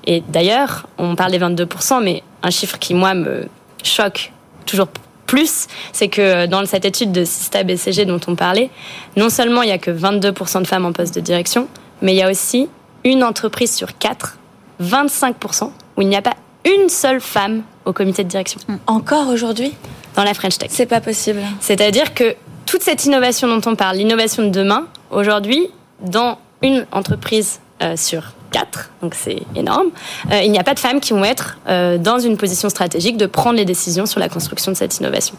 Et 0.05 0.23
d'ailleurs, 0.29 0.87
on 0.99 1.15
parle 1.15 1.31
des 1.31 1.39
22%, 1.39 2.03
mais 2.03 2.23
un 2.43 2.51
chiffre 2.51 2.79
qui 2.79 2.95
moi 2.95 3.15
me 3.15 3.47
choque 3.85 4.33
toujours 4.67 4.89
plus, 5.27 5.67
c'est 5.93 6.09
que 6.09 6.47
dans 6.47 6.67
cette 6.67 6.85
étude 6.85 7.12
de 7.12 7.25
Sista 7.25 7.62
BCG 7.62 8.05
dont 8.05 8.21
on 8.27 8.35
parlait, 8.35 8.71
non 9.17 9.31
seulement 9.31 9.62
il 9.62 9.67
n'y 9.67 9.73
a 9.73 9.79
que 9.79 9.91
22% 9.91 10.62
de 10.62 10.67
femmes 10.67 10.85
en 10.85 10.93
poste 10.93 11.15
de 11.15 11.21
direction, 11.21 11.69
mais 12.03 12.12
il 12.12 12.19
y 12.19 12.23
a 12.23 12.31
aussi 12.31 12.69
une 13.05 13.25
entreprise 13.25 13.75
sur 13.75 13.97
quatre, 13.99 14.39
25%, 14.83 15.71
où 15.97 16.03
il 16.03 16.09
n'y 16.09 16.17
a 16.17 16.23
pas 16.23 16.37
une 16.64 16.88
seule 16.88 17.21
femme 17.21 17.62
au 17.85 17.92
comité 17.92 18.25
de 18.25 18.28
direction. 18.28 18.61
Hmm. 18.69 18.76
Encore 18.87 19.28
aujourd'hui? 19.28 19.75
Dans 20.14 20.25
la 20.25 20.35
French 20.35 20.59
Tech. 20.59 20.71
C'est 20.73 20.87
pas 20.87 21.00
possible. 21.00 21.40
C'est-à-dire 21.61 22.12
que 22.12 22.37
toute 22.66 22.83
cette 22.83 23.04
innovation 23.07 23.49
dont 23.49 23.71
on 23.71 23.76
parle, 23.76 23.97
l'innovation 23.97 24.42
de 24.45 24.50
demain, 24.50 24.87
aujourd'hui, 25.11 25.69
dans 26.00 26.38
une 26.62 26.87
entreprise 26.92 27.61
euh, 27.83 27.97
sur 27.97 28.33
quatre, 28.50 28.90
donc 29.00 29.14
c'est 29.14 29.42
énorme, 29.57 29.88
euh, 30.31 30.42
il 30.42 30.52
n'y 30.52 30.59
a 30.59 30.64
pas 30.64 30.75
de 30.75 30.78
femmes 30.78 31.00
qui 31.00 31.12
vont 31.12 31.25
être 31.25 31.59
euh, 31.69 31.99
dans 31.99 32.19
une 32.19 32.37
position 32.37 32.69
stratégique 32.69 33.16
de 33.16 33.26
prendre 33.26 33.57
les 33.57 33.64
décisions 33.64 34.07
sur 34.07 34.21
la 34.21 34.28
construction 34.28 34.71
de 34.71 34.76
cette 34.76 34.99
innovation. 34.99 35.35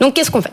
Donc 0.00 0.14
qu'est-ce 0.14 0.30
qu'on 0.30 0.42
fait? 0.42 0.52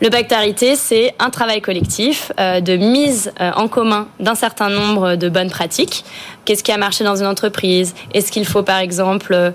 Le 0.00 0.10
pacte 0.10 0.30
parité, 0.30 0.76
c'est 0.76 1.14
un 1.18 1.30
travail 1.30 1.60
collectif 1.60 2.32
euh, 2.38 2.60
de 2.60 2.76
mise 2.76 3.32
euh, 3.40 3.50
en 3.56 3.68
commun 3.68 4.08
d'un 4.20 4.34
certain 4.34 4.68
nombre 4.68 5.16
de 5.16 5.28
bonnes 5.28 5.50
pratiques. 5.50 6.04
Qu'est-ce 6.44 6.62
qui 6.62 6.72
a 6.72 6.78
marché 6.78 7.04
dans 7.04 7.16
une 7.16 7.26
entreprise? 7.26 7.94
Est-ce 8.14 8.32
qu'il 8.32 8.46
faut, 8.46 8.62
par 8.62 8.78
exemple, 8.78 9.32
euh, 9.34 9.50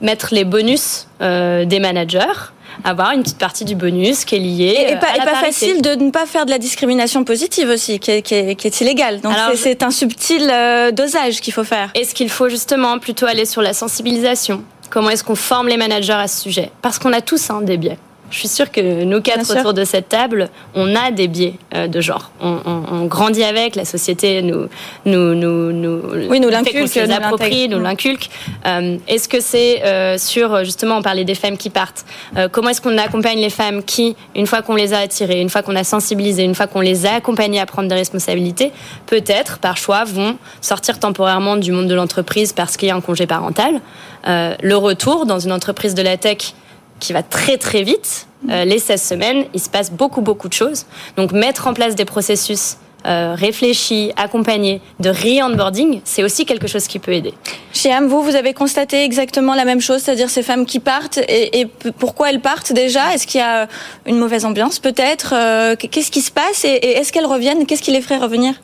mettre 0.00 0.28
les 0.32 0.44
bonus 0.44 1.06
des 1.20 1.78
managers? 1.80 2.52
Avoir 2.84 3.12
une 3.12 3.22
petite 3.22 3.38
partie 3.38 3.64
du 3.64 3.74
bonus 3.74 4.26
qui 4.26 4.34
est 4.34 4.38
liée 4.38 4.86
et, 4.88 4.96
pas, 4.96 5.24
pas 5.24 5.36
facile 5.36 5.80
de 5.80 5.94
ne 5.94 6.10
pas 6.10 6.26
faire 6.26 6.44
de 6.44 6.50
la 6.50 6.58
discrimination 6.58 7.24
positive 7.24 7.70
aussi 7.70 7.98
qui 7.98 8.10
est, 8.10 8.22
qui 8.22 8.34
est, 8.34 8.54
qui 8.54 8.66
est 8.66 8.80
illégale. 8.82 9.20
Donc 9.22 9.32
c'est 9.54 9.82
un 9.82 9.90
subtil 9.90 10.52
dosage 10.92 11.40
qu'il 11.40 11.54
faut 11.54 11.64
faire. 11.64 11.90
Est-ce 11.94 12.14
qu'il 12.14 12.28
faut 12.28 12.50
justement 12.50 12.98
plutôt 12.98 13.24
aller 13.24 13.46
sur 13.46 13.62
la 13.62 13.72
sensibilisation? 13.72 14.62
Comment 14.90 15.10
est-ce 15.10 15.24
qu'on 15.24 15.36
forme 15.36 15.68
les 15.68 15.76
managers 15.76 16.12
à 16.12 16.28
ce 16.28 16.42
sujet? 16.42 16.70
Parce 16.82 16.98
qu'on 16.98 17.12
a 17.12 17.20
tous 17.20 17.50
hein, 17.50 17.62
des 17.62 17.76
biais 17.76 17.98
je 18.30 18.38
suis 18.38 18.48
sûre 18.48 18.70
que 18.70 19.04
nous 19.04 19.20
quatre 19.20 19.50
autour 19.56 19.72
de 19.72 19.84
cette 19.84 20.08
table, 20.08 20.48
on 20.74 20.94
a 20.96 21.10
des 21.10 21.28
biais 21.28 21.54
euh, 21.74 21.86
de 21.86 22.00
genre. 22.00 22.30
On, 22.40 22.58
on, 22.64 22.82
on, 22.90 23.06
grandit 23.06 23.44
avec, 23.44 23.76
la 23.76 23.84
société 23.84 24.42
nous 24.42 24.68
nous 25.04 25.34
nous 25.34 25.72
nous, 25.72 26.02
oui, 26.28 26.40
nous 26.40 26.48
l'inculque, 26.48 26.96
nous 26.96 27.06
l'approprie, 27.06 27.68
nous 27.68 27.78
l'inculque. 27.78 28.28
Euh, 28.66 28.98
est-ce 29.06 29.28
que 29.28 29.40
c'est 29.40 29.84
euh, 29.84 30.18
sur 30.18 30.64
justement 30.64 30.96
on 30.96 31.02
parlait 31.02 31.24
des 31.24 31.34
femmes 31.34 31.56
qui 31.56 31.70
partent. 31.70 32.04
Comment 32.52 32.70
est-ce 32.70 32.80
qu'on 32.80 32.98
accompagne 32.98 33.38
les 33.38 33.50
femmes 33.50 33.82
qui, 33.82 34.16
une 34.34 34.46
fois 34.46 34.62
qu'on 34.62 34.74
les 34.74 34.92
a 34.92 34.98
attirées, 34.98 35.40
une 35.40 35.50
fois 35.50 35.62
qu'on 35.62 35.76
a 35.76 35.84
sensibilisé, 35.84 36.42
une 36.42 36.54
fois 36.54 36.66
qu'on 36.66 36.80
les 36.80 37.06
a 37.06 37.14
accompagnées 37.14 37.60
à 37.60 37.66
prendre 37.66 37.88
des 37.88 37.94
responsabilités, 37.94 38.72
peut-être 39.06 39.58
par 39.58 39.76
choix 39.76 40.04
vont 40.04 40.36
sortir 40.60 40.98
temporairement 40.98 41.56
du 41.56 41.72
monde 41.72 41.86
de 41.86 41.94
l'entreprise 41.94 42.52
parce 42.52 42.76
qu'il 42.76 42.88
y 42.88 42.90
a 42.90 42.96
un 42.96 43.00
congé 43.00 43.26
parental. 43.26 43.80
le 44.26 44.74
retour 44.74 45.26
dans 45.26 45.38
une 45.38 45.52
entreprise 45.52 45.94
de 45.94 46.02
la 46.02 46.16
tech 46.16 46.54
qui 47.00 47.12
va 47.12 47.22
très 47.22 47.56
très 47.58 47.82
vite. 47.82 48.26
Euh, 48.50 48.64
les 48.64 48.78
16 48.78 49.02
semaines, 49.02 49.44
il 49.54 49.60
se 49.60 49.68
passe 49.68 49.90
beaucoup 49.90 50.20
beaucoup 50.20 50.48
de 50.48 50.54
choses. 50.54 50.86
Donc 51.16 51.32
mettre 51.32 51.66
en 51.66 51.74
place 51.74 51.94
des 51.94 52.04
processus 52.04 52.76
euh, 53.06 53.36
réfléchis, 53.36 54.12
accompagnés 54.16 54.80
de 54.98 55.10
re-onboarding, 55.10 56.00
c'est 56.04 56.24
aussi 56.24 56.44
quelque 56.44 56.66
chose 56.66 56.88
qui 56.88 56.98
peut 56.98 57.12
aider. 57.12 57.34
Chez 57.72 57.92
Am, 57.92 58.08
vous, 58.08 58.20
vous 58.20 58.34
avez 58.34 58.52
constaté 58.52 59.04
exactement 59.04 59.54
la 59.54 59.64
même 59.64 59.80
chose, 59.80 60.00
c'est-à-dire 60.02 60.28
ces 60.28 60.42
femmes 60.42 60.66
qui 60.66 60.80
partent 60.80 61.18
et, 61.18 61.60
et 61.60 61.66
pourquoi 61.66 62.30
elles 62.30 62.40
partent 62.40 62.72
déjà? 62.72 63.14
Est-ce 63.14 63.28
qu'il 63.28 63.40
y 63.40 63.44
a 63.44 63.68
une 64.06 64.18
mauvaise 64.18 64.44
ambiance 64.44 64.80
peut-être? 64.80 65.34
Euh, 65.36 65.76
Qu'est-ce 65.76 66.10
qui 66.10 66.20
se 66.20 66.32
passe 66.32 66.64
et, 66.64 66.68
et 66.68 66.96
est-ce 66.98 67.12
qu'elles 67.12 67.26
reviennent? 67.26 67.64
Qu'est-ce 67.66 67.82
qui 67.82 67.92
les 67.92 68.00
ferait 68.00 68.18
revenir? 68.18 68.54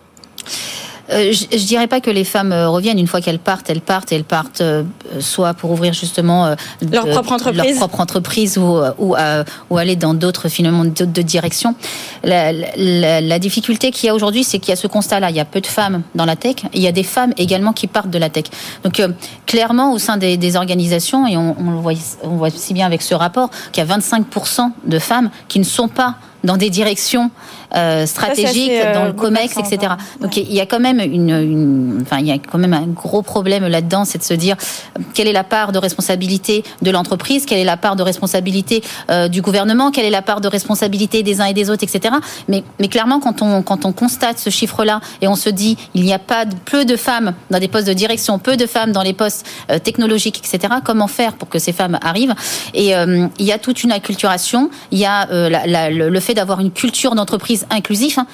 Euh, 1.11 1.33
je, 1.33 1.45
je, 1.57 1.65
dirais 1.67 1.89
pas 1.89 2.01
que 2.01 2.11
les 2.11 2.25
femmes 2.25 2.53
euh, 2.53 2.69
reviennent 2.69 2.99
une 2.99 3.07
fois 3.07 3.21
qu'elles 3.21 3.39
partent, 3.39 3.71
elles 3.71 3.81
partent 3.81 4.13
et 4.13 4.17
elles 4.17 4.25
partent 4.25 4.61
euh, 4.61 4.85
soit 5.21 5.55
pour 5.55 5.71
ouvrir 5.71 5.93
justement 5.93 6.55
leur 6.91 7.09
propre 7.09 7.33
entreprise, 7.33 7.79
leur 7.79 7.89
propre 7.89 8.01
entreprise 8.01 8.59
ou 8.59 8.81
ou, 8.99 9.15
ou 9.71 9.79
aller 9.79 9.97
dans 9.97 10.15
d'autres 10.15 10.49
finalement 10.49 10.85
d'autres 10.85 11.23
directions. 11.23 11.75
La, 12.23 12.53
la, 12.53 13.21
la 13.21 13.39
difficulté 13.39 13.91
qu'il 13.91 14.07
y 14.07 14.11
a 14.11 14.15
aujourd'hui, 14.15 14.45
c'est 14.45 14.59
qu'il 14.59 14.71
y 14.71 14.73
a 14.73 14.77
ce 14.77 14.87
constat-là. 14.87 15.31
Il 15.31 15.37
y 15.37 15.41
a 15.41 15.45
peu 15.45 15.61
de 15.61 15.67
femmes 15.67 16.03
dans 16.15 16.25
la 16.25 16.37
tech. 16.37 16.57
Il 16.73 16.81
y 16.81 16.87
a 16.87 16.93
des 16.93 17.03
femmes 17.03 17.33
également 17.37 17.73
qui 17.73 17.87
partent 17.87 18.11
de 18.11 18.19
la 18.19 18.31
tech. 18.31 18.45
Donc 18.85 19.03
clairement, 19.47 19.93
au 19.93 19.99
sein 19.99 20.17
des, 20.17 20.37
des 20.37 20.57
organisations, 20.57 21.27
et 21.27 21.37
on, 21.37 21.57
on, 21.59 21.71
le 21.71 21.79
voit, 21.79 21.93
on 22.23 22.37
voit 22.37 22.51
si 22.51 22.75
bien 22.75 22.87
avec 22.87 23.03
ce 23.03 23.15
rapport, 23.15 23.51
qu'il 23.73 23.85
y 23.85 23.91
a 23.91 23.99
25% 23.99 24.71
de 24.87 24.99
femmes 24.99 25.31
qui 25.49 25.59
ne 25.59 25.65
sont 25.65 25.89
pas 25.89 26.17
dans 26.45 26.57
des 26.57 26.71
directions 26.71 27.31
euh, 27.75 28.07
stratégiques, 28.07 28.71
euh, 28.73 28.95
dans 28.95 29.05
le 29.05 29.13
COMEX, 29.13 29.57
etc. 29.59 29.95
Donc 30.21 30.37
il 30.37 30.53
y 30.53 30.61
a 30.61 30.67
quand 30.67 30.81
même 30.81 31.01
une, 31.01 31.31
une, 31.31 31.99
enfin 32.03 32.19
il 32.19 32.27
y 32.27 32.33
a 32.33 32.39
quand 32.39 32.59
même 32.59 32.73
un 32.73 32.87
gros 32.87 33.23
problème 33.23 33.67
là-dedans, 33.67 34.05
c'est 34.05 34.19
de 34.19 34.25
se 34.25 34.35
dire 34.35 34.57
quelle 35.15 35.29
est 35.29 35.33
la 35.33 35.45
part 35.45 35.73
de 35.73 35.79
responsabilité 35.79 36.65
de 36.83 36.91
l'entreprise, 36.91 37.47
quelle 37.47 37.59
est 37.59 37.65
la 37.65 37.77
part 37.77 37.97
de 37.97 38.03
responsabilité 38.03 38.83
euh, 39.11 39.29
du 39.29 39.43
gouvernement, 39.43 39.91
quelle 39.91 40.05
est 40.05 40.11
la 40.11 40.23
part 40.23 40.41
de 40.41 40.49
responsabilité 40.49 41.23
des 41.23 41.41
uns 41.41 41.47
et 41.47 41.55
des 41.55 41.71
autres, 41.71 41.85
etc. 41.85 42.15
Mais, 42.49 42.65
mais 42.79 42.89
clairement, 42.89 43.21
quand 43.21 43.43
on, 43.43 43.63
quand 43.63 43.85
on 43.85 43.93
constate 43.93 44.39
ce 44.39 44.51
chiffre-là 44.51 45.01
et 45.21 45.29
on 45.29 45.37
se 45.37 45.49
dit 45.49 45.77
il 45.95 46.03
n'y 46.03 46.13
a 46.13 46.19
pas 46.19 46.45
de, 46.45 46.55
peu 46.65 46.85
de 46.85 46.97
femmes 46.97 47.35
dans 47.51 47.59
des 47.59 47.69
postes 47.69 47.87
de 47.87 47.93
direction, 47.93 48.39
peu 48.39 48.57
de 48.57 48.67
femmes 48.67 48.93
dans 48.93 49.03
les 49.03 49.13
postes 49.13 49.47
euh, 49.71 49.79
technologiques, 49.79 50.39
etc. 50.39 50.75
Comment 50.85 51.09
faire 51.09 51.35
pour 51.35 51.49
que 51.49 51.59
ces 51.59 51.73
femmes 51.73 51.99
arrivent? 52.03 52.35
Et 52.75 52.95
euh, 52.95 53.27
il 53.39 53.47
y 53.47 53.53
a 53.53 53.59
toute 53.59 53.83
une 53.83 53.93
acculturation, 53.93 54.71
il 54.91 54.99
y 54.99 55.05
a 55.05 55.29
euh, 55.31 55.49
la, 55.49 55.67
la, 55.67 55.91
le 55.91 56.21
fait 56.21 56.35
d'avoir 56.35 56.61
une 56.61 56.71
culture 56.71 57.15
d'entreprise 57.15 57.62
inclusif 57.71 58.19
hein, 58.19 58.27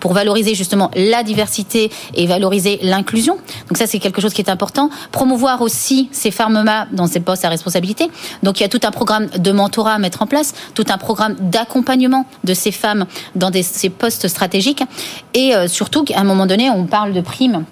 pour 0.00 0.12
valoriser 0.12 0.54
justement 0.54 0.90
la 0.94 1.22
diversité 1.22 1.90
et 2.14 2.26
valoriser 2.26 2.78
l'inclusion. 2.82 3.36
Donc 3.68 3.76
ça, 3.76 3.86
c'est 3.86 3.98
quelque 3.98 4.20
chose 4.20 4.32
qui 4.32 4.42
est 4.42 4.50
important. 4.50 4.90
Promouvoir 5.12 5.62
aussi 5.62 6.08
ces 6.12 6.30
femmes-là 6.30 6.86
dans 6.92 7.06
ces 7.06 7.20
postes 7.20 7.44
à 7.44 7.48
responsabilité. 7.48 8.10
Donc 8.42 8.60
il 8.60 8.62
y 8.62 8.66
a 8.66 8.68
tout 8.68 8.80
un 8.84 8.90
programme 8.90 9.26
de 9.26 9.52
mentorat 9.52 9.94
à 9.94 9.98
mettre 9.98 10.22
en 10.22 10.26
place, 10.26 10.54
tout 10.74 10.86
un 10.88 10.98
programme 10.98 11.36
d'accompagnement 11.40 12.26
de 12.44 12.54
ces 12.54 12.72
femmes 12.72 13.06
dans 13.34 13.50
ces 13.62 13.90
postes 13.90 14.28
stratégiques. 14.28 14.82
Et 15.34 15.54
euh, 15.54 15.68
surtout, 15.68 16.04
qu'à 16.04 16.20
un 16.20 16.24
moment 16.24 16.46
donné, 16.46 16.70
on 16.70 16.86
parle 16.86 17.12
de 17.12 17.20
primes 17.20 17.64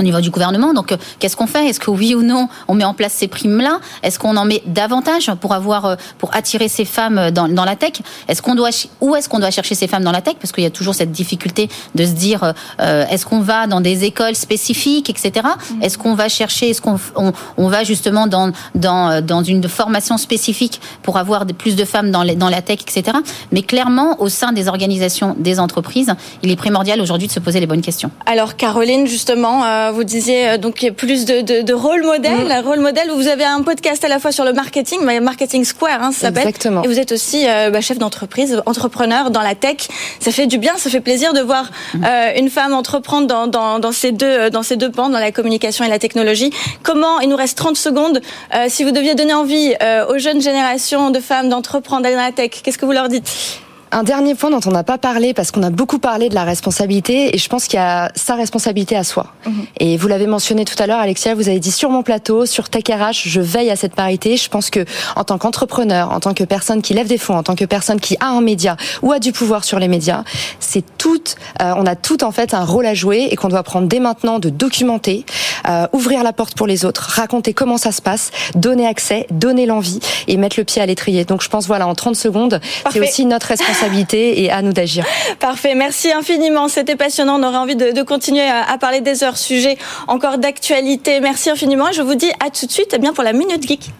au 0.00 0.02
niveau 0.02 0.20
du 0.20 0.30
gouvernement. 0.30 0.72
Donc, 0.72 0.92
euh, 0.92 0.96
qu'est-ce 1.18 1.36
qu'on 1.36 1.46
fait? 1.46 1.66
Est-ce 1.66 1.80
que 1.80 1.90
oui 1.90 2.14
ou 2.14 2.22
non, 2.22 2.48
on 2.68 2.74
met 2.74 2.84
en 2.84 2.94
place 2.94 3.12
ces 3.12 3.28
primes-là? 3.28 3.80
Est-ce 4.02 4.18
qu'on 4.18 4.36
en 4.36 4.44
met 4.44 4.62
davantage 4.66 5.30
pour 5.40 5.54
avoir, 5.54 5.84
euh, 5.84 5.96
pour 6.18 6.34
attirer 6.34 6.68
ces 6.68 6.84
femmes 6.84 7.30
dans, 7.30 7.48
dans 7.48 7.64
la 7.64 7.76
tech? 7.76 7.92
Est-ce 8.28 8.42
qu'on 8.42 8.54
doit, 8.54 8.70
où 9.00 9.14
est-ce 9.14 9.28
qu'on 9.28 9.38
doit 9.38 9.50
chercher 9.50 9.74
ces 9.74 9.86
femmes 9.86 10.04
dans 10.04 10.12
la 10.12 10.22
tech? 10.22 10.34
Parce 10.40 10.52
qu'il 10.52 10.64
y 10.64 10.66
a 10.66 10.70
toujours 10.70 10.94
cette 10.94 11.12
difficulté 11.12 11.68
de 11.94 12.04
se 12.04 12.12
dire, 12.12 12.54
euh, 12.80 13.06
est-ce 13.10 13.26
qu'on 13.26 13.40
va 13.40 13.66
dans 13.66 13.80
des 13.80 14.04
écoles 14.04 14.34
spécifiques, 14.34 15.10
etc. 15.10 15.46
Mmh. 15.46 15.82
Est-ce 15.82 15.98
qu'on 15.98 16.14
va 16.14 16.28
chercher, 16.28 16.70
est-ce 16.70 16.80
qu'on 16.80 16.98
on, 17.16 17.32
on, 17.56 17.68
va 17.68 17.84
justement 17.84 18.26
dans, 18.26 18.52
dans, 18.74 19.24
dans 19.24 19.42
une 19.42 19.68
formation 19.68 20.16
spécifique 20.16 20.80
pour 21.02 21.18
avoir 21.18 21.46
plus 21.46 21.76
de 21.76 21.84
femmes 21.84 22.10
dans, 22.10 22.22
les, 22.22 22.34
dans 22.36 22.48
la 22.48 22.62
tech, 22.62 22.78
etc. 22.82 23.18
Mais 23.52 23.62
clairement, 23.62 24.20
au 24.20 24.28
sein 24.28 24.52
des 24.52 24.68
organisations, 24.68 25.36
des 25.38 25.60
entreprises, 25.60 26.12
il 26.42 26.50
est 26.50 26.56
primordial 26.56 27.00
aujourd'hui 27.00 27.28
de 27.28 27.32
se 27.32 27.40
poser 27.40 27.60
les 27.60 27.66
bonnes 27.66 27.80
questions. 27.82 28.10
Alors, 28.26 28.56
Caroline, 28.56 29.06
justement, 29.06 29.64
euh, 29.64 29.89
vous 29.92 30.04
disiez 30.04 30.50
euh, 30.50 30.58
donc 30.58 30.90
plus 30.96 31.24
de, 31.24 31.40
de, 31.40 31.62
de 31.62 31.72
rôle 31.72 32.02
modèle. 32.04 32.46
Mmh. 32.46 32.66
Rôle 32.66 32.80
modèle, 32.80 33.10
vous 33.10 33.28
avez 33.28 33.44
un 33.44 33.62
podcast 33.62 34.04
à 34.04 34.08
la 34.08 34.18
fois 34.18 34.32
sur 34.32 34.44
le 34.44 34.52
marketing, 34.52 35.00
Marketing 35.20 35.64
Square, 35.64 36.02
hein, 36.02 36.12
ça 36.12 36.28
s'appelle. 36.28 36.48
Exactement. 36.48 36.82
Et 36.82 36.88
vous 36.88 36.98
êtes 36.98 37.12
aussi 37.12 37.48
euh, 37.48 37.70
bah, 37.70 37.80
chef 37.80 37.98
d'entreprise, 37.98 38.62
entrepreneur 38.66 39.30
dans 39.30 39.42
la 39.42 39.54
tech. 39.54 39.88
Ça 40.20 40.30
fait 40.30 40.46
du 40.46 40.58
bien, 40.58 40.76
ça 40.76 40.90
fait 40.90 41.00
plaisir 41.00 41.32
de 41.32 41.40
voir 41.40 41.70
mmh. 41.94 42.04
euh, 42.04 42.32
une 42.36 42.50
femme 42.50 42.74
entreprendre 42.74 43.26
dans, 43.26 43.46
dans, 43.46 43.78
dans, 43.78 43.92
ces 43.92 44.12
deux, 44.12 44.50
dans 44.50 44.62
ces 44.62 44.76
deux 44.76 44.90
pans, 44.90 45.08
dans 45.08 45.18
la 45.18 45.32
communication 45.32 45.84
et 45.84 45.88
la 45.88 45.98
technologie. 45.98 46.52
Comment, 46.82 47.20
il 47.20 47.28
nous 47.28 47.36
reste 47.36 47.56
30 47.58 47.76
secondes, 47.76 48.20
euh, 48.54 48.66
si 48.68 48.84
vous 48.84 48.90
deviez 48.90 49.14
donner 49.14 49.34
envie 49.34 49.74
euh, 49.82 50.06
aux 50.06 50.18
jeunes 50.18 50.40
générations 50.40 51.10
de 51.10 51.20
femmes 51.20 51.48
d'entreprendre 51.48 52.02
dans 52.02 52.16
la 52.16 52.32
tech, 52.32 52.50
qu'est-ce 52.62 52.78
que 52.78 52.86
vous 52.86 52.92
leur 52.92 53.08
dites? 53.08 53.60
Un 53.92 54.02
dernier 54.02 54.34
point 54.34 54.50
dont 54.50 54.60
on 54.66 54.70
n'a 54.70 54.84
pas 54.84 54.98
parlé, 54.98 55.34
parce 55.34 55.50
qu'on 55.50 55.62
a 55.62 55.70
beaucoup 55.70 55.98
parlé 55.98 56.28
de 56.28 56.34
la 56.34 56.44
responsabilité, 56.44 57.34
et 57.34 57.38
je 57.38 57.48
pense 57.48 57.66
qu'il 57.66 57.78
y 57.78 57.82
a 57.82 58.10
sa 58.14 58.34
responsabilité 58.34 58.96
à 58.96 59.04
soi. 59.04 59.26
Mmh. 59.46 59.50
Et 59.80 59.96
vous 59.96 60.08
l'avez 60.08 60.26
mentionné 60.26 60.64
tout 60.64 60.80
à 60.80 60.86
l'heure, 60.86 61.00
Alexia, 61.00 61.34
vous 61.34 61.48
avez 61.48 61.58
dit 61.58 61.72
sur 61.72 61.90
mon 61.90 62.02
plateau, 62.02 62.46
sur 62.46 62.68
Tech 62.68 62.84
RH, 62.88 63.22
je 63.28 63.40
veille 63.40 63.70
à 63.70 63.76
cette 63.76 63.94
parité. 63.94 64.36
Je 64.36 64.48
pense 64.48 64.70
que 64.70 64.84
en 65.16 65.24
tant 65.24 65.38
qu'entrepreneur, 65.38 66.12
en 66.12 66.20
tant 66.20 66.34
que 66.34 66.44
personne 66.44 66.82
qui 66.82 66.94
lève 66.94 67.08
des 67.08 67.18
fonds, 67.18 67.36
en 67.36 67.42
tant 67.42 67.56
que 67.56 67.64
personne 67.64 68.00
qui 68.00 68.16
a 68.20 68.28
un 68.28 68.40
média 68.40 68.76
ou 69.02 69.12
a 69.12 69.18
du 69.18 69.32
pouvoir 69.32 69.64
sur 69.64 69.78
les 69.78 69.88
médias, 69.88 70.24
c'est 70.60 70.84
tout, 70.96 71.22
euh, 71.60 71.72
on 71.76 71.86
a 71.86 71.96
tout 71.96 72.22
en 72.22 72.30
fait 72.30 72.54
un 72.54 72.64
rôle 72.64 72.86
à 72.86 72.94
jouer 72.94 73.28
et 73.30 73.36
qu'on 73.36 73.48
doit 73.48 73.62
prendre 73.62 73.88
dès 73.88 74.00
maintenant 74.00 74.38
de 74.38 74.50
documenter, 74.50 75.24
euh, 75.68 75.86
ouvrir 75.92 76.22
la 76.22 76.32
porte 76.32 76.54
pour 76.54 76.66
les 76.66 76.84
autres, 76.84 77.10
raconter 77.14 77.54
comment 77.54 77.76
ça 77.76 77.92
se 77.92 78.02
passe, 78.02 78.30
donner 78.54 78.86
accès, 78.86 79.26
donner 79.30 79.66
l'envie 79.66 80.00
et 80.28 80.36
mettre 80.36 80.58
le 80.58 80.64
pied 80.64 80.80
à 80.80 80.86
l'étrier. 80.86 81.24
Donc 81.24 81.42
je 81.42 81.48
pense 81.48 81.66
voilà, 81.66 81.86
en 81.86 81.94
30 81.94 82.14
secondes, 82.14 82.60
c'est 82.92 83.00
aussi 83.00 83.24
notre 83.24 83.48
responsabilité 83.48 83.79
responsabilité 83.80 84.42
et 84.42 84.50
à 84.50 84.62
nous 84.62 84.72
d'agir. 84.72 85.04
Parfait, 85.38 85.74
merci 85.74 86.12
infiniment. 86.12 86.68
C'était 86.68 86.96
passionnant. 86.96 87.40
On 87.40 87.42
aurait 87.42 87.56
envie 87.56 87.76
de, 87.76 87.92
de 87.92 88.02
continuer 88.02 88.46
à, 88.46 88.70
à, 88.70 88.78
parler 88.78 89.00
des 89.00 89.24
heures 89.24 89.36
sujets 89.36 89.78
encore 90.08 90.38
d'actualité. 90.38 91.20
Merci 91.20 91.50
infiniment. 91.50 91.92
Je 91.92 92.02
vous 92.02 92.14
dis 92.14 92.30
à 92.44 92.50
tout 92.50 92.66
de 92.66 92.70
suite 92.70 92.90
eh 92.92 92.98
bien, 92.98 93.12
pour 93.12 93.24
la 93.24 93.32
Minute 93.32 93.66
Geek. 93.66 93.90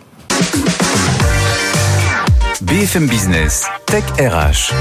BFM 2.62 3.06
Business, 3.06 3.64
Tech 3.86 4.04
RH, 4.18 4.72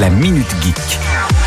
la 0.00 0.08
Minute 0.08 0.46
Geek. 0.62 1.43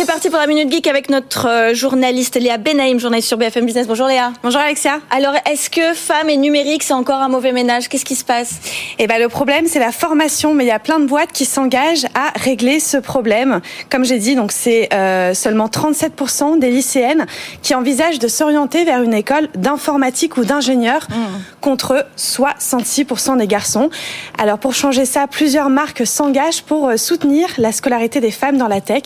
C'est 0.00 0.06
parti 0.06 0.30
pour 0.30 0.38
la 0.38 0.46
Minute 0.46 0.72
Geek 0.72 0.86
avec 0.86 1.10
notre 1.10 1.46
euh, 1.46 1.74
journaliste 1.74 2.40
Léa 2.40 2.56
Benaïm, 2.56 2.98
journaliste 2.98 3.28
sur 3.28 3.36
BFM 3.36 3.66
Business. 3.66 3.86
Bonjour 3.86 4.06
Léa. 4.06 4.32
Bonjour 4.42 4.58
Alexia. 4.58 4.98
Alors, 5.10 5.34
est-ce 5.44 5.68
que 5.68 5.92
femmes 5.92 6.30
et 6.30 6.38
numérique, 6.38 6.84
c'est 6.84 6.94
encore 6.94 7.20
un 7.20 7.28
mauvais 7.28 7.52
ménage? 7.52 7.90
Qu'est-ce 7.90 8.06
qui 8.06 8.14
se 8.14 8.24
passe? 8.24 8.60
Eh 8.98 9.06
ben, 9.06 9.20
le 9.20 9.28
problème, 9.28 9.66
c'est 9.66 9.78
la 9.78 9.92
formation, 9.92 10.54
mais 10.54 10.64
il 10.64 10.68
y 10.68 10.70
a 10.70 10.78
plein 10.78 11.00
de 11.00 11.04
boîtes 11.04 11.32
qui 11.32 11.44
s'engagent 11.44 12.06
à 12.14 12.32
régler 12.34 12.80
ce 12.80 12.96
problème. 12.96 13.60
Comme 13.90 14.06
j'ai 14.06 14.18
dit, 14.18 14.36
donc 14.36 14.52
c'est 14.52 14.88
euh, 14.94 15.34
seulement 15.34 15.66
37% 15.66 16.58
des 16.58 16.70
lycéennes 16.70 17.26
qui 17.60 17.74
envisagent 17.74 18.18
de 18.18 18.28
s'orienter 18.28 18.86
vers 18.86 19.02
une 19.02 19.12
école 19.12 19.50
d'informatique 19.54 20.38
ou 20.38 20.46
d'ingénieur, 20.46 21.08
mmh. 21.10 21.14
contre 21.60 22.06
66% 22.16 23.36
des 23.36 23.46
garçons. 23.46 23.90
Alors, 24.38 24.56
pour 24.56 24.72
changer 24.72 25.04
ça, 25.04 25.26
plusieurs 25.26 25.68
marques 25.68 26.06
s'engagent 26.06 26.62
pour 26.62 26.88
euh, 26.88 26.96
soutenir 26.96 27.50
la 27.58 27.70
scolarité 27.70 28.20
des 28.20 28.30
femmes 28.30 28.56
dans 28.56 28.68
la 28.68 28.80
tech, 28.80 29.02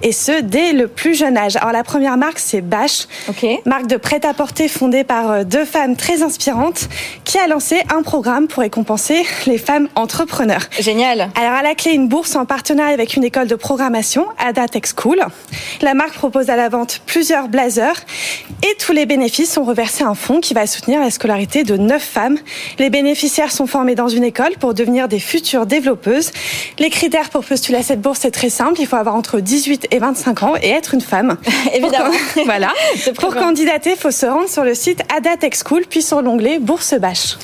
et 0.00 0.12
ce, 0.12 0.37
dès 0.42 0.72
le 0.72 0.88
plus 0.88 1.14
jeune 1.14 1.36
âge. 1.36 1.56
Alors 1.56 1.72
la 1.72 1.84
première 1.84 2.16
marque, 2.16 2.38
c'est 2.38 2.60
Bash, 2.60 3.06
marque 3.64 3.86
de 3.86 3.96
prêt-à-porter 3.96 4.68
fondée 4.68 5.04
par 5.04 5.30
euh, 5.30 5.44
deux 5.44 5.64
femmes 5.64 5.96
très 5.96 6.22
inspirantes, 6.22 6.88
qui 7.24 7.38
a 7.38 7.46
lancé 7.46 7.82
un 7.94 8.02
programme 8.02 8.48
pour 8.48 8.62
récompenser 8.62 9.24
les 9.46 9.58
femmes 9.58 9.88
entrepreneurs. 9.94 10.68
Génial. 10.78 11.30
Alors 11.40 11.52
à 11.52 11.62
la 11.62 11.74
clé, 11.74 11.92
une 11.92 12.08
bourse 12.08 12.36
en 12.36 12.44
partenariat 12.44 12.94
avec 12.94 13.16
une 13.16 13.24
école 13.24 13.46
de 13.46 13.54
programmation, 13.54 14.26
Ada 14.38 14.68
Tech 14.68 14.84
School. 14.96 15.20
La 15.82 15.94
marque 15.94 16.14
propose 16.14 16.50
à 16.50 16.56
la 16.56 16.68
vente 16.68 17.00
plusieurs 17.06 17.48
blazers 17.48 17.96
et 18.62 18.76
tous 18.78 18.92
les 18.92 19.06
bénéfices 19.06 19.52
sont 19.52 19.64
reversés 19.64 20.04
à 20.04 20.08
un 20.08 20.14
fonds 20.14 20.40
qui 20.40 20.54
va 20.54 20.66
soutenir 20.66 21.00
la 21.00 21.10
scolarité 21.10 21.64
de 21.64 21.76
neuf 21.76 22.02
femmes. 22.02 22.38
Les 22.78 22.90
bénéficiaires 22.90 23.52
sont 23.52 23.66
formés 23.66 23.94
dans 23.94 24.08
une 24.08 24.24
école 24.24 24.52
pour 24.60 24.74
devenir 24.74 25.08
des 25.08 25.20
futures 25.20 25.66
développeuses. 25.66 26.32
Les 26.78 26.90
critères 26.90 27.30
pour 27.30 27.44
postuler 27.44 27.78
à 27.78 27.82
cette 27.82 28.00
bourse, 28.00 28.20
c'est 28.22 28.30
très 28.30 28.50
simple. 28.50 28.80
Il 28.80 28.86
faut 28.86 28.96
avoir 28.96 29.14
entre 29.14 29.40
18 29.40 29.88
et 29.90 29.98
25 29.98 30.27
ans 30.42 30.54
et 30.60 30.70
être 30.70 30.94
une 30.94 31.00
femme. 31.00 31.36
Évidemment. 31.74 32.10
Pour, 32.34 32.44
voilà. 32.44 32.72
Pour 33.20 33.34
candidater, 33.34 33.90
il 33.92 33.96
faut 33.96 34.10
se 34.10 34.26
rendre 34.26 34.48
sur 34.48 34.64
le 34.64 34.74
site 34.74 35.02
Ada 35.14 35.36
Tech 35.36 35.52
School, 35.64 35.82
puis 35.88 36.02
sur 36.02 36.22
l'onglet 36.22 36.58
Bourse 36.58 36.94
Bâche. 36.94 37.36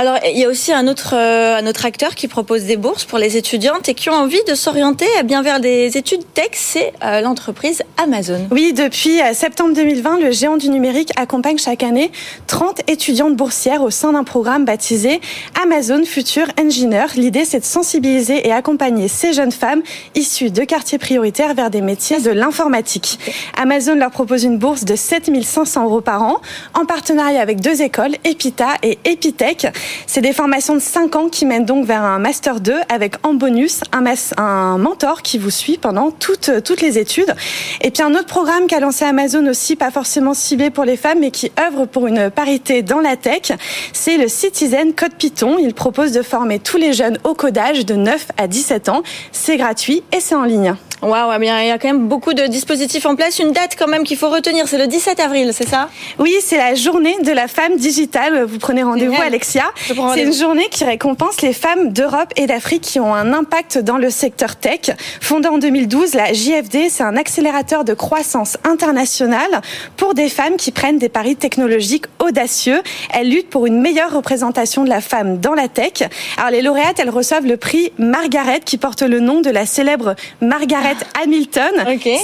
Alors, 0.00 0.16
il 0.24 0.38
y 0.38 0.46
a 0.46 0.48
aussi 0.48 0.72
un 0.72 0.88
autre, 0.88 1.14
euh, 1.14 1.58
un 1.58 1.66
autre 1.66 1.84
acteur 1.84 2.14
qui 2.14 2.26
propose 2.26 2.62
des 2.62 2.78
bourses 2.78 3.04
pour 3.04 3.18
les 3.18 3.36
étudiantes 3.36 3.86
et 3.90 3.92
qui 3.92 4.08
ont 4.08 4.14
envie 4.14 4.42
de 4.48 4.54
s'orienter 4.54 5.04
eh 5.20 5.24
bien 5.24 5.42
vers 5.42 5.60
des 5.60 5.98
études 5.98 6.22
tech, 6.32 6.52
c'est 6.54 6.94
euh, 7.04 7.20
l'entreprise 7.20 7.82
Amazon. 8.02 8.48
Oui, 8.50 8.72
depuis 8.72 9.20
euh, 9.20 9.34
septembre 9.34 9.74
2020, 9.74 10.20
le 10.20 10.30
géant 10.30 10.56
du 10.56 10.70
numérique 10.70 11.10
accompagne 11.16 11.58
chaque 11.58 11.82
année 11.82 12.12
30 12.46 12.80
étudiantes 12.88 13.36
boursières 13.36 13.82
au 13.82 13.90
sein 13.90 14.12
d'un 14.12 14.24
programme 14.24 14.64
baptisé 14.64 15.20
Amazon 15.62 16.02
Future 16.06 16.46
Engineer. 16.58 17.04
L'idée, 17.16 17.44
c'est 17.44 17.60
de 17.60 17.66
sensibiliser 17.66 18.48
et 18.48 18.52
accompagner 18.52 19.06
ces 19.06 19.34
jeunes 19.34 19.52
femmes 19.52 19.82
issues 20.14 20.50
de 20.50 20.64
quartiers 20.64 20.96
prioritaires 20.96 21.52
vers 21.52 21.68
des 21.68 21.82
métiers 21.82 22.22
de 22.22 22.30
l'informatique. 22.30 23.18
Amazon 23.60 23.96
leur 23.96 24.12
propose 24.12 24.44
une 24.44 24.56
bourse 24.56 24.86
de 24.86 24.96
7500 24.96 25.84
euros 25.84 26.00
par 26.00 26.22
an 26.22 26.40
en 26.72 26.86
partenariat 26.86 27.42
avec 27.42 27.60
deux 27.60 27.82
écoles, 27.82 28.12
Epita 28.24 28.76
et 28.82 28.98
Epitech. 29.04 29.66
C'est 30.06 30.20
des 30.20 30.32
formations 30.32 30.74
de 30.74 30.80
5 30.80 31.16
ans 31.16 31.28
qui 31.28 31.46
mènent 31.46 31.64
donc 31.64 31.84
vers 31.84 32.02
un 32.02 32.18
Master 32.18 32.60
2 32.60 32.74
avec 32.88 33.14
en 33.22 33.34
bonus 33.34 33.80
un, 33.92 34.04
un 34.36 34.78
mentor 34.78 35.22
qui 35.22 35.38
vous 35.38 35.50
suit 35.50 35.78
pendant 35.78 36.10
toutes, 36.10 36.62
toutes 36.64 36.80
les 36.80 36.98
études. 36.98 37.34
Et 37.80 37.90
puis 37.90 38.02
un 38.02 38.14
autre 38.14 38.26
programme 38.26 38.66
qu'a 38.66 38.80
lancé 38.80 39.04
Amazon 39.04 39.46
aussi, 39.46 39.76
pas 39.76 39.90
forcément 39.90 40.34
ciblé 40.34 40.70
pour 40.70 40.84
les 40.84 40.96
femmes, 40.96 41.18
mais 41.20 41.30
qui 41.30 41.52
œuvre 41.58 41.86
pour 41.86 42.06
une 42.06 42.30
parité 42.30 42.82
dans 42.82 43.00
la 43.00 43.16
tech, 43.16 43.52
c'est 43.92 44.16
le 44.16 44.28
Citizen 44.28 44.92
Code 44.94 45.14
Python. 45.14 45.56
Il 45.58 45.74
propose 45.74 46.12
de 46.12 46.22
former 46.22 46.58
tous 46.58 46.76
les 46.76 46.92
jeunes 46.92 47.18
au 47.24 47.34
codage 47.34 47.86
de 47.86 47.94
9 47.94 48.28
à 48.36 48.46
17 48.46 48.88
ans. 48.88 49.02
C'est 49.32 49.56
gratuit 49.56 50.02
et 50.12 50.20
c'est 50.20 50.34
en 50.34 50.44
ligne. 50.44 50.74
Waouh, 51.02 51.32
il 51.40 51.46
y 51.46 51.48
a 51.48 51.78
quand 51.78 51.88
même 51.88 52.08
beaucoup 52.08 52.34
de 52.34 52.46
dispositifs 52.46 53.06
en 53.06 53.16
place. 53.16 53.38
Une 53.38 53.52
date 53.52 53.74
quand 53.78 53.88
même 53.88 54.04
qu'il 54.04 54.18
faut 54.18 54.28
retenir, 54.28 54.68
c'est 54.68 54.76
le 54.76 54.86
17 54.86 55.18
avril, 55.20 55.52
c'est 55.54 55.66
ça? 55.66 55.88
Oui, 56.18 56.34
c'est 56.44 56.58
la 56.58 56.74
journée 56.74 57.16
de 57.22 57.32
la 57.32 57.48
femme 57.48 57.76
digitale. 57.76 58.44
Vous 58.44 58.58
prenez 58.58 58.82
rendez-vous, 58.82 59.20
Alexia. 59.20 59.64
C'est 59.86 60.22
une 60.22 60.34
journée 60.34 60.68
qui 60.70 60.84
récompense 60.84 61.40
les 61.40 61.54
femmes 61.54 61.92
d'Europe 61.92 62.32
et 62.36 62.46
d'Afrique 62.46 62.82
qui 62.82 63.00
ont 63.00 63.14
un 63.14 63.32
impact 63.32 63.78
dans 63.78 63.96
le 63.96 64.10
secteur 64.10 64.56
tech. 64.56 64.90
Fondée 65.22 65.48
en 65.48 65.56
2012, 65.56 66.14
la 66.14 66.34
JFD, 66.34 66.90
c'est 66.90 67.02
un 67.02 67.16
accélérateur 67.16 67.84
de 67.84 67.94
croissance 67.94 68.58
internationale 68.64 69.62
pour 69.96 70.12
des 70.12 70.28
femmes 70.28 70.56
qui 70.56 70.70
prennent 70.70 70.98
des 70.98 71.08
paris 71.08 71.36
technologiques 71.36 72.04
audacieux. 72.18 72.82
Elle 73.14 73.30
lutte 73.30 73.48
pour 73.48 73.64
une 73.64 73.80
meilleure 73.80 74.12
représentation 74.12 74.84
de 74.84 74.90
la 74.90 75.00
femme 75.00 75.38
dans 75.38 75.54
la 75.54 75.68
tech. 75.68 76.02
Alors 76.36 76.50
les 76.50 76.60
lauréates, 76.60 77.00
elles 77.00 77.10
reçoivent 77.10 77.46
le 77.46 77.56
prix 77.56 77.92
Margaret 77.96 78.60
qui 78.62 78.76
porte 78.76 79.00
le 79.00 79.20
nom 79.20 79.40
de 79.40 79.50
la 79.50 79.64
célèbre 79.64 80.14
Margaret 80.42 80.89
Hamilton. 81.22 81.72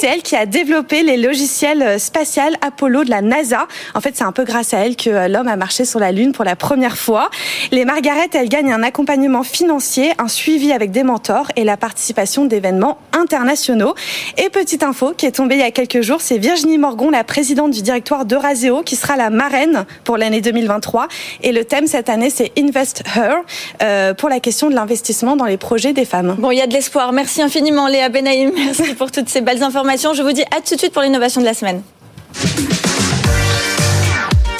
C'est 0.00 0.06
elle 0.06 0.23
qui 0.23 0.37
a 0.37 0.46
développé 0.46 1.02
les 1.02 1.16
logiciels 1.16 1.99
spatials 2.00 2.56
Apollo 2.61 3.04
de 3.04 3.11
la 3.11 3.23
NASA. 3.23 3.66
En 3.94 4.00
fait, 4.00 4.16
c'est 4.16 4.25
un 4.25 4.32
peu 4.32 4.44
grâce 4.44 4.75
à 4.75 4.78
elle 4.78 4.96
que 4.96 5.11
euh, 5.11 5.28
l'homme 5.28 5.49
a 5.49 5.56
marché 5.56 5.85
sur 5.85 6.00
la 6.00 6.12
Lune 6.12 6.32
pour 6.32 6.44
la 6.44 6.56
première 6.56 6.96
fois. 6.96 7.30
Les 7.73 7.85
Margaret, 7.85 8.28
elles 8.35 8.49
gagnent 8.49 8.73
un 8.73 8.82
accompagnement 8.82 9.42
financier, 9.42 10.12
un 10.18 10.28
suivi 10.28 10.73
avec 10.73 10.90
des 10.90 11.02
mentors 11.02 11.50
et 11.56 11.64
la 11.64 11.76
participation 11.76 12.44
d'événements 12.44 12.99
internationaux. 13.12 13.94
Et 14.38 14.49
petite 14.49 14.82
info 14.82 15.12
qui 15.16 15.26
est 15.26 15.32
tombée 15.32 15.56
il 15.56 15.61
y 15.61 15.64
a 15.64 15.70
quelques 15.70 16.02
jours, 16.02 16.20
c'est 16.20 16.38
Virginie 16.38 16.78
Morgon, 16.78 17.11
la 17.11 17.25
présidente 17.25 17.70
du 17.70 17.82
directoire 17.82 18.25
d'Euraseo, 18.25 18.82
qui 18.82 18.96
sera 18.96 19.16
la 19.16 19.30
marraine 19.30 19.85
pour 20.04 20.16
l'année 20.16 20.40
2023. 20.40 21.08
Et 21.42 21.52
le 21.52 21.64
thème 21.64 21.87
cette 21.87 22.08
année, 22.08 22.30
c'est 22.30 22.52
Invest 22.58 23.02
Her, 23.14 23.37
euh, 23.82 24.14
pour 24.14 24.28
la 24.28 24.40
question 24.40 24.70
de 24.70 24.75
l'investissement 24.75 25.37
dans 25.37 25.44
les 25.44 25.56
projets 25.56 25.92
des 25.92 26.04
femmes. 26.04 26.37
Bon, 26.38 26.50
il 26.50 26.58
y 26.58 26.62
a 26.62 26.66
de 26.66 26.73
l'espoir. 26.73 27.12
Merci 27.12 27.42
infiniment, 27.42 27.88
Léa 27.88 28.08
Benaïm. 28.08 28.52
Merci 28.56 28.94
pour 28.94 29.10
toutes 29.12 29.28
ces 29.28 29.40
belles 29.40 29.62
informations. 29.62 30.14
Je 30.14 30.22
vous 30.22 30.32
dis 30.32 30.44
à 30.44 30.60
tout 30.60 30.75
de 30.75 30.78
suite 30.78 30.92
pour 30.92 31.02
l'innovation 31.02 31.40
de 31.40 31.46
la 31.46 31.54
semaine. 31.54 31.82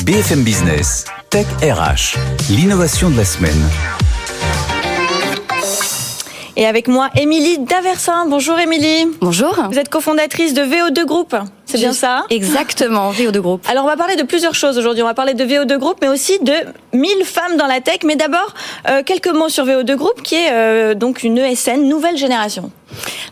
BFM 0.05 0.45
Business, 0.45 1.05
Tech 1.31 1.47
RH, 1.63 2.17
l'innovation 2.51 3.11
de 3.11 3.17
la 3.17 3.25
semaine. 3.25 3.61
Et 6.57 6.67
avec 6.67 6.89
moi, 6.89 7.11
Émilie 7.17 7.59
Daversin. 7.59 8.27
Bonjour 8.29 8.59
Émilie. 8.59 9.09
Bonjour. 9.21 9.55
Vous 9.71 9.79
êtes 9.79 9.89
cofondatrice 9.89 10.55
de 10.55 10.63
VO2 10.63 11.05
Group. 11.05 11.35
C'est 11.67 11.79
bien 11.79 11.93
ça 11.93 12.25
Exactement, 12.31 13.13
VO2 13.13 13.39
Group. 13.39 13.67
Alors 13.69 13.85
on 13.85 13.89
va 13.89 13.97
parler 13.97 14.17
de 14.17 14.23
plusieurs 14.23 14.55
choses 14.55 14.79
aujourd'hui. 14.79 15.03
On 15.03 15.07
va 15.07 15.15
parler 15.15 15.35
de 15.35 15.45
VO2 15.45 15.79
Group, 15.79 15.99
mais 16.01 16.09
aussi 16.09 16.39
de 16.39 16.53
1000 16.93 17.25
femmes 17.25 17.57
dans 17.57 17.67
la 17.67 17.81
tech. 17.81 17.99
Mais 18.05 18.17
d'abord, 18.17 18.55
euh, 18.89 19.03
quelques 19.05 19.29
mots 19.29 19.49
sur 19.49 19.67
VO2 19.67 19.97
Group, 19.97 20.23
qui 20.23 20.37
est 20.37 20.53
euh, 20.53 20.95
donc 20.95 21.25
une 21.25 21.39
ESN 21.39 21.89
nouvelle 21.89 22.17
génération. 22.17 22.71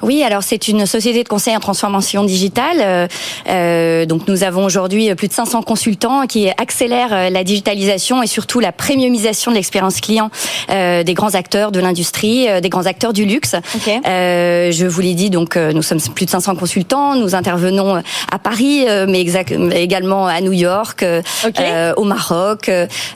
Oui, 0.03 0.23
alors 0.23 0.42
c'est 0.42 0.68
une 0.68 0.85
société 0.85 1.23
de 1.23 1.29
conseil 1.29 1.57
en 1.57 1.61
transformation 1.61 2.25
digitale. 2.25 2.79
Euh, 2.81 3.07
euh, 3.49 4.07
donc 4.07 4.29
nous 4.29 4.42
avons 4.42 4.64
aujourd'hui 4.64 5.14
plus 5.14 5.29
de 5.29 5.33
500 5.33 5.62
consultants 5.62 6.27
qui 6.27 6.49
accélèrent 6.51 7.12
euh, 7.12 7.31
la 7.31 7.44
digitalisation 7.44 8.23
et 8.23 8.27
surtout 8.27 8.61
la 8.61 8.73
premiumisation 8.73 9.51
de 9.51 9.57
l'expérience 9.57 10.01
client 10.01 10.31
euh, 10.70 11.03
des 11.05 11.14
grands 11.14 11.35
acteurs 11.35 11.73
de 11.73 11.81
l'industrie, 11.81 12.49
euh, 12.49 12.61
des 12.61 12.68
grands 12.68 12.87
acteurs 12.87 13.12
du 13.12 13.25
luxe. 13.25 13.55
Okay. 13.77 14.01
Euh, 14.07 14.73
je 14.73 14.87
vous 14.87 15.01
l'ai 15.01 15.14
dit, 15.14 15.31
donc 15.31 15.57
nous 15.57 15.83
sommes 15.83 16.01
plus 16.14 16.27
de 16.27 16.31
500 16.31 16.57
consultants. 16.57 17.14
Nous 17.16 17.35
intervenons 17.35 18.03
à 18.30 18.38
Paris, 18.38 18.87
mais 19.08 19.20
exact, 19.20 19.52
également 19.72 20.26
à 20.26 20.40
New 20.40 20.52
York, 20.52 21.04
okay. 21.44 21.92
au 21.96 22.04
Maroc. 22.04 22.70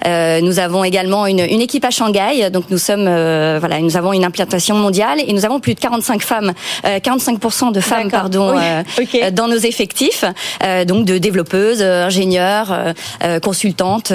nous 0.05 0.59
avons 0.59 0.85
également 0.85 1.27
une, 1.27 1.41
une, 1.41 1.61
équipe 1.61 1.85
à 1.85 1.91
Shanghai. 1.91 2.51
Donc 2.51 2.65
nous 2.71 2.79
sommes, 2.79 3.05
voilà, 3.05 3.81
nous 3.81 3.97
avons 3.97 4.13
une 4.13 4.25
implantation 4.25 4.77
mondiale 4.77 5.19
et 5.27 5.33
nous 5.33 5.45
avons 5.45 5.61
plus 5.61 5.75
de 5.75 5.81
45 5.81 6.23
femmes, 6.23 6.53
euh, 6.87 6.99
45% 6.99 7.73
de 7.73 7.81
femmes, 7.81 8.11
pardon, 8.11 8.55
oui. 8.55 8.63
euh, 8.63 9.03
okay. 9.03 9.31
dans 9.31 9.49
nos 9.49 9.57
effectifs, 9.57 10.25
euh, 10.63 10.85
donc 10.85 11.05
de 11.05 11.19
développeuses, 11.19 11.83
ingénieurs, 11.83 12.95
euh, 13.25 13.41
consultantes. 13.41 14.13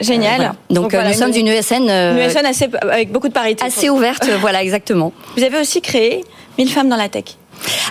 Génial. 0.00 0.36
Voilà. 0.36 0.54
Donc, 0.70 0.84
donc 0.84 0.90
voilà, 0.92 1.08
nous 1.08 1.14
sommes 1.14 1.32
une 1.32 1.48
ESN, 1.48 1.82
une 1.88 2.18
ESN 2.18 2.46
assez, 2.46 2.68
avec 2.82 3.10
beaucoup 3.10 3.28
de 3.28 3.32
parité. 3.32 3.64
Assez 3.64 3.88
ouverte, 3.90 4.28
voilà, 4.40 4.62
exactement. 4.62 5.12
Vous 5.36 5.42
avez 5.42 5.58
aussi 5.60 5.80
créé 5.80 6.24
1000 6.58 6.68
femmes 6.68 6.88
dans 6.88 6.96
la 6.96 7.08
tech. 7.08 7.24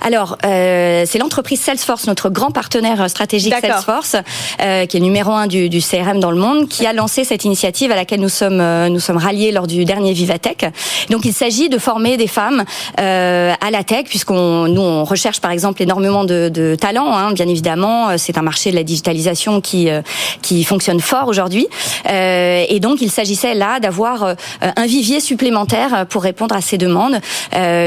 Alors, 0.02 0.38
euh, 0.46 1.04
c'est 1.06 1.18
l'entreprise 1.18 1.62
Salesforce, 1.62 2.08
notre 2.08 2.30
grand 2.30 2.52
partenaire 2.52 3.10
stratégique 3.10 3.54
Salesforce, 3.60 4.16
euh, 4.62 4.86
qui 4.86 4.98
est 4.98 5.00
numéro 5.00 5.32
un 5.32 5.48
du, 5.48 5.70
du, 5.70 5.80
CRM 5.82 6.20
dans 6.20 6.32
le 6.32 6.38
monde, 6.38 6.68
qui 6.68 6.86
a 6.86 6.94
lancé 6.94 7.24
cette 7.24 7.46
initiative 7.46 7.92
à 7.92 7.96
laquelle 7.96 8.20
nous 8.20 8.30
sommes 8.30 8.62
euh, 8.62 8.90
nous 8.90 9.00
sommes 9.00 9.18
ralliés 9.18 9.52
lors 9.52 9.68
du 9.68 9.86
dernier 9.86 10.14
Vivatech. 10.14 10.66
Donc, 11.10 11.26
il 11.26 11.34
s'agit 11.34 11.70
de 11.70 11.78
former 11.78 12.18
des 12.18 12.28
femmes 12.28 12.64
euh, 13.00 13.54
à 13.60 13.72
la 13.72 13.84
tech, 13.84 14.06
puisqu'on 14.06 14.68
nous 14.68 14.82
on 14.82 15.04
recherche 15.04 15.40
par 15.40 15.52
exemple 15.52 15.82
énormément 15.82 16.24
de, 16.26 16.50
de 16.50 16.76
talents, 16.76 17.16
hein, 17.16 17.32
bien 17.32 17.48
évidemment. 17.48 18.18
C'est 18.18 18.38
un 18.38 18.42
marché 18.42 18.72
de 18.72 18.76
la 18.76 18.84
digitalisation 18.84 19.62
qui 19.62 19.90
euh, 19.90 20.02
qui 20.42 20.64
fonctionne 20.64 21.00
fort 21.00 21.28
aujourd'hui, 21.28 21.68
euh, 22.10 22.66
et 22.68 22.80
donc 22.80 23.02
il 23.02 23.12
s'agissait 23.12 23.56
là 23.56 23.80
d'avoir 23.80 24.36
un 24.62 24.86
vivier 24.86 25.20
supplémentaire 25.20 26.06
pour 26.10 26.24
répondre 26.24 26.56
à 26.56 26.62
ces 26.62 26.78
demandes. 26.78 27.20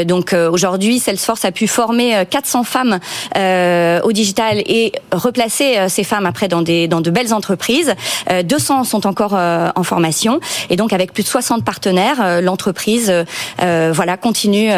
donc 0.07 0.35
aujourd'hui, 0.51 0.99
Salesforce 0.99 1.45
a 1.45 1.53
pu 1.53 1.67
former 1.77 2.25
400 2.31 2.65
femmes 2.65 2.99
euh, 3.37 4.01
au 4.03 4.13
digital 4.13 4.61
et 4.61 4.93
replacer 5.13 5.77
euh, 5.77 5.89
ces 5.91 6.05
femmes 6.05 6.25
après 6.25 6.49
dans 6.49 6.63
des 6.63 6.89
dans 6.89 7.03
de 7.03 7.11
belles 7.11 7.35
entreprises. 7.35 7.95
Euh, 8.31 8.43
200 8.43 8.85
sont 8.85 9.07
encore 9.07 9.35
euh, 9.35 9.69
en 9.77 9.83
formation. 9.83 10.41
Et 10.71 10.77
donc 10.77 10.95
avec 10.95 11.13
plus 11.13 11.23
de 11.23 11.29
60 11.29 11.65
partenaires, 11.65 12.21
euh, 12.23 12.41
l'entreprise 12.41 13.13
voilà 13.59 14.17
continue 14.17 14.71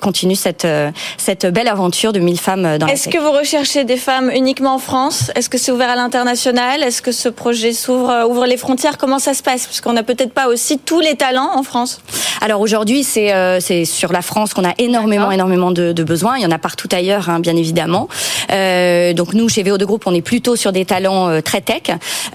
continue 0.00 0.34
cette 0.34 0.66
cette 1.16 1.46
belle 1.46 1.68
aventure 1.68 2.12
de 2.12 2.18
1000 2.18 2.38
femmes 2.38 2.78
dans 2.78 2.86
Est-ce 2.88 3.08
que 3.08 3.18
vous 3.18 3.32
recherchez 3.32 3.84
des 3.84 3.96
femmes 3.96 4.30
uniquement 4.34 4.74
en 4.74 4.78
France? 4.78 5.30
Est-ce 5.36 5.48
que 5.48 5.58
c'est 5.58 5.70
ouvert 5.72 5.90
à 5.90 5.96
l'international? 5.96 6.82
Est-ce 6.82 7.02
que 7.02 7.12
ce 7.12 7.28
projet 7.28 7.72
s'ouvre 7.72 8.26
ouvre 8.28 8.46
les 8.46 8.56
frontières? 8.56 8.98
Comment 8.98 9.18
ça 9.18 9.34
se 9.34 9.42
passe? 9.42 9.66
Parce 9.66 9.80
qu'on 9.80 9.92
n'a 9.92 10.02
peut-être 10.02 10.32
pas 10.32 10.48
aussi 10.48 10.78
tous 10.78 11.00
les 11.00 11.14
talents 11.14 11.50
en 11.54 11.62
France. 11.62 12.00
Alors 12.40 12.60
aujourd'hui, 12.60 13.04
c'est 13.04 13.32
euh, 13.34 13.60
c'est 13.60 13.84
sur 13.84 14.12
la 14.12 14.22
France 14.22 14.54
qu'on 14.54 14.64
a 14.64 14.72
énormément 14.78 15.30
énormément 15.30 15.70
de, 15.70 15.89
de, 15.92 16.02
besoins. 16.02 16.36
Il 16.38 16.42
y 16.42 16.46
en 16.46 16.50
a 16.50 16.58
partout 16.58 16.88
ailleurs, 16.92 17.28
hein, 17.28 17.40
bien 17.40 17.56
évidemment. 17.56 18.08
Euh, 18.52 19.12
donc 19.12 19.34
nous, 19.34 19.48
chez 19.48 19.62
VO2 19.62 19.84
Group, 19.84 20.02
on 20.06 20.14
est 20.14 20.22
plutôt 20.22 20.56
sur 20.56 20.72
des 20.72 20.84
talents 20.84 21.28
euh, 21.28 21.40
très 21.40 21.60
tech, 21.60 21.82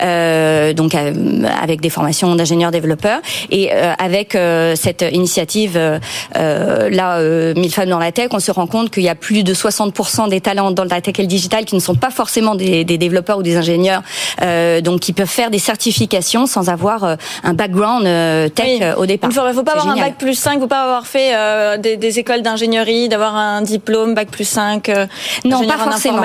euh, 0.01 0.73
donc 0.73 0.95
avec 0.95 1.81
des 1.81 1.89
formations 1.89 2.35
d'ingénieurs 2.35 2.71
développeurs 2.71 3.19
et 3.51 3.71
avec 3.71 4.37
cette 4.75 5.05
initiative 5.11 5.79
là, 6.33 7.19
1000 7.21 7.71
femmes 7.71 7.89
dans 7.89 7.99
la 7.99 8.11
tech, 8.11 8.29
on 8.31 8.39
se 8.39 8.51
rend 8.51 8.67
compte 8.67 8.91
qu'il 8.91 9.03
y 9.03 9.09
a 9.09 9.15
plus 9.15 9.43
de 9.43 9.53
60% 9.53 10.29
des 10.29 10.41
talents 10.41 10.71
dans 10.71 10.83
la 10.83 11.01
tech 11.01 11.15
et 11.17 11.21
le 11.21 11.27
digital 11.27 11.65
qui 11.65 11.75
ne 11.75 11.79
sont 11.79 11.95
pas 11.95 12.09
forcément 12.09 12.55
des, 12.55 12.83
des 12.83 12.97
développeurs 12.97 13.39
ou 13.39 13.43
des 13.43 13.57
ingénieurs, 13.57 14.01
donc 14.83 14.99
qui 14.99 15.13
peuvent 15.13 15.27
faire 15.27 15.49
des 15.49 15.59
certifications 15.59 16.45
sans 16.45 16.69
avoir 16.69 17.17
un 17.43 17.53
background 17.53 18.03
tech 18.53 18.95
au 18.97 19.05
départ. 19.05 19.29
Il 19.31 19.39
ne 19.39 19.53
faut, 19.53 19.63
pas 19.63 19.73
avoir 19.73 19.89
un 19.89 19.95
bac 19.95 20.15
plus 20.17 20.35
5, 20.35 20.53
il 20.53 20.55
ne 20.55 20.61
faut 20.61 20.67
pas 20.67 20.83
avoir 20.83 21.07
fait 21.07 21.31
des, 21.79 21.97
des, 21.97 22.19
écoles 22.19 22.41
d'ingénierie, 22.41 23.09
d'avoir 23.09 23.35
un 23.35 23.44
diplôme 23.61 24.13
bac 24.13 24.29
plus 24.29 24.47
5. 24.47 24.89
non, 25.45 25.65
pas 25.65 25.77
forcément. 25.77 26.19
En 26.19 26.23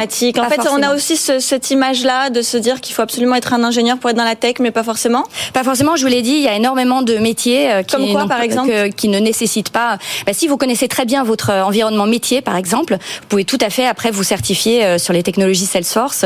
fait, 0.49 0.69
on 0.71 0.83
a 0.83 0.95
aussi 0.95 1.17
cette 1.17 1.71
image-là 1.71 2.31
de 2.31 2.43
se 2.43 2.57
dire 2.57 2.81
qu'il 2.81 2.95
faut 2.95 3.03
absolument 3.03 3.35
être 3.35 3.53
un 3.53 3.65
ingénieur 3.65 3.99
pour 3.99 4.11
être 4.11 4.17
dans 4.17 4.25
la 4.25 4.37
tech, 4.37 4.55
mais 4.61 4.71
pas 4.71 4.83
forcément. 4.83 5.25
Pas 5.53 5.65
forcément. 5.65 5.97
Je 5.97 6.03
vous 6.03 6.09
l'ai 6.09 6.23
dit, 6.23 6.33
il 6.33 6.43
y 6.43 6.49
a 6.49 6.55
énormément 6.55 7.03
de 7.03 7.17
métiers 7.19 7.71
euh, 7.71 7.83
qui, 7.83 7.97
Comme 7.97 8.13
quoi, 8.13 8.27
par 8.27 8.41
exemple, 8.41 8.91
qui 8.97 9.09
ne 9.09 9.19
nécessitent 9.19 9.71
pas. 9.71 9.99
Bah, 10.27 10.33
si 10.33 10.49
vous 10.49 10.57
connaissez 10.57 10.89
très 10.89 11.05
bien 11.05 11.25
votre 11.25 11.51
euh, 11.51 11.63
environnement 11.63 12.07
métier, 12.07 12.41
par 12.41 12.57
exemple, 12.57 12.95
vous 12.95 13.27
pouvez 13.29 13.45
tout 13.45 13.59
à 13.61 13.71
fait 13.71 13.87
après 13.87 14.11
vous 14.11 14.23
certifier 14.23 14.85
euh, 14.85 14.99
sur 14.99 15.13
les 15.13 15.23
technologies 15.23 15.67
Salesforce 15.67 16.25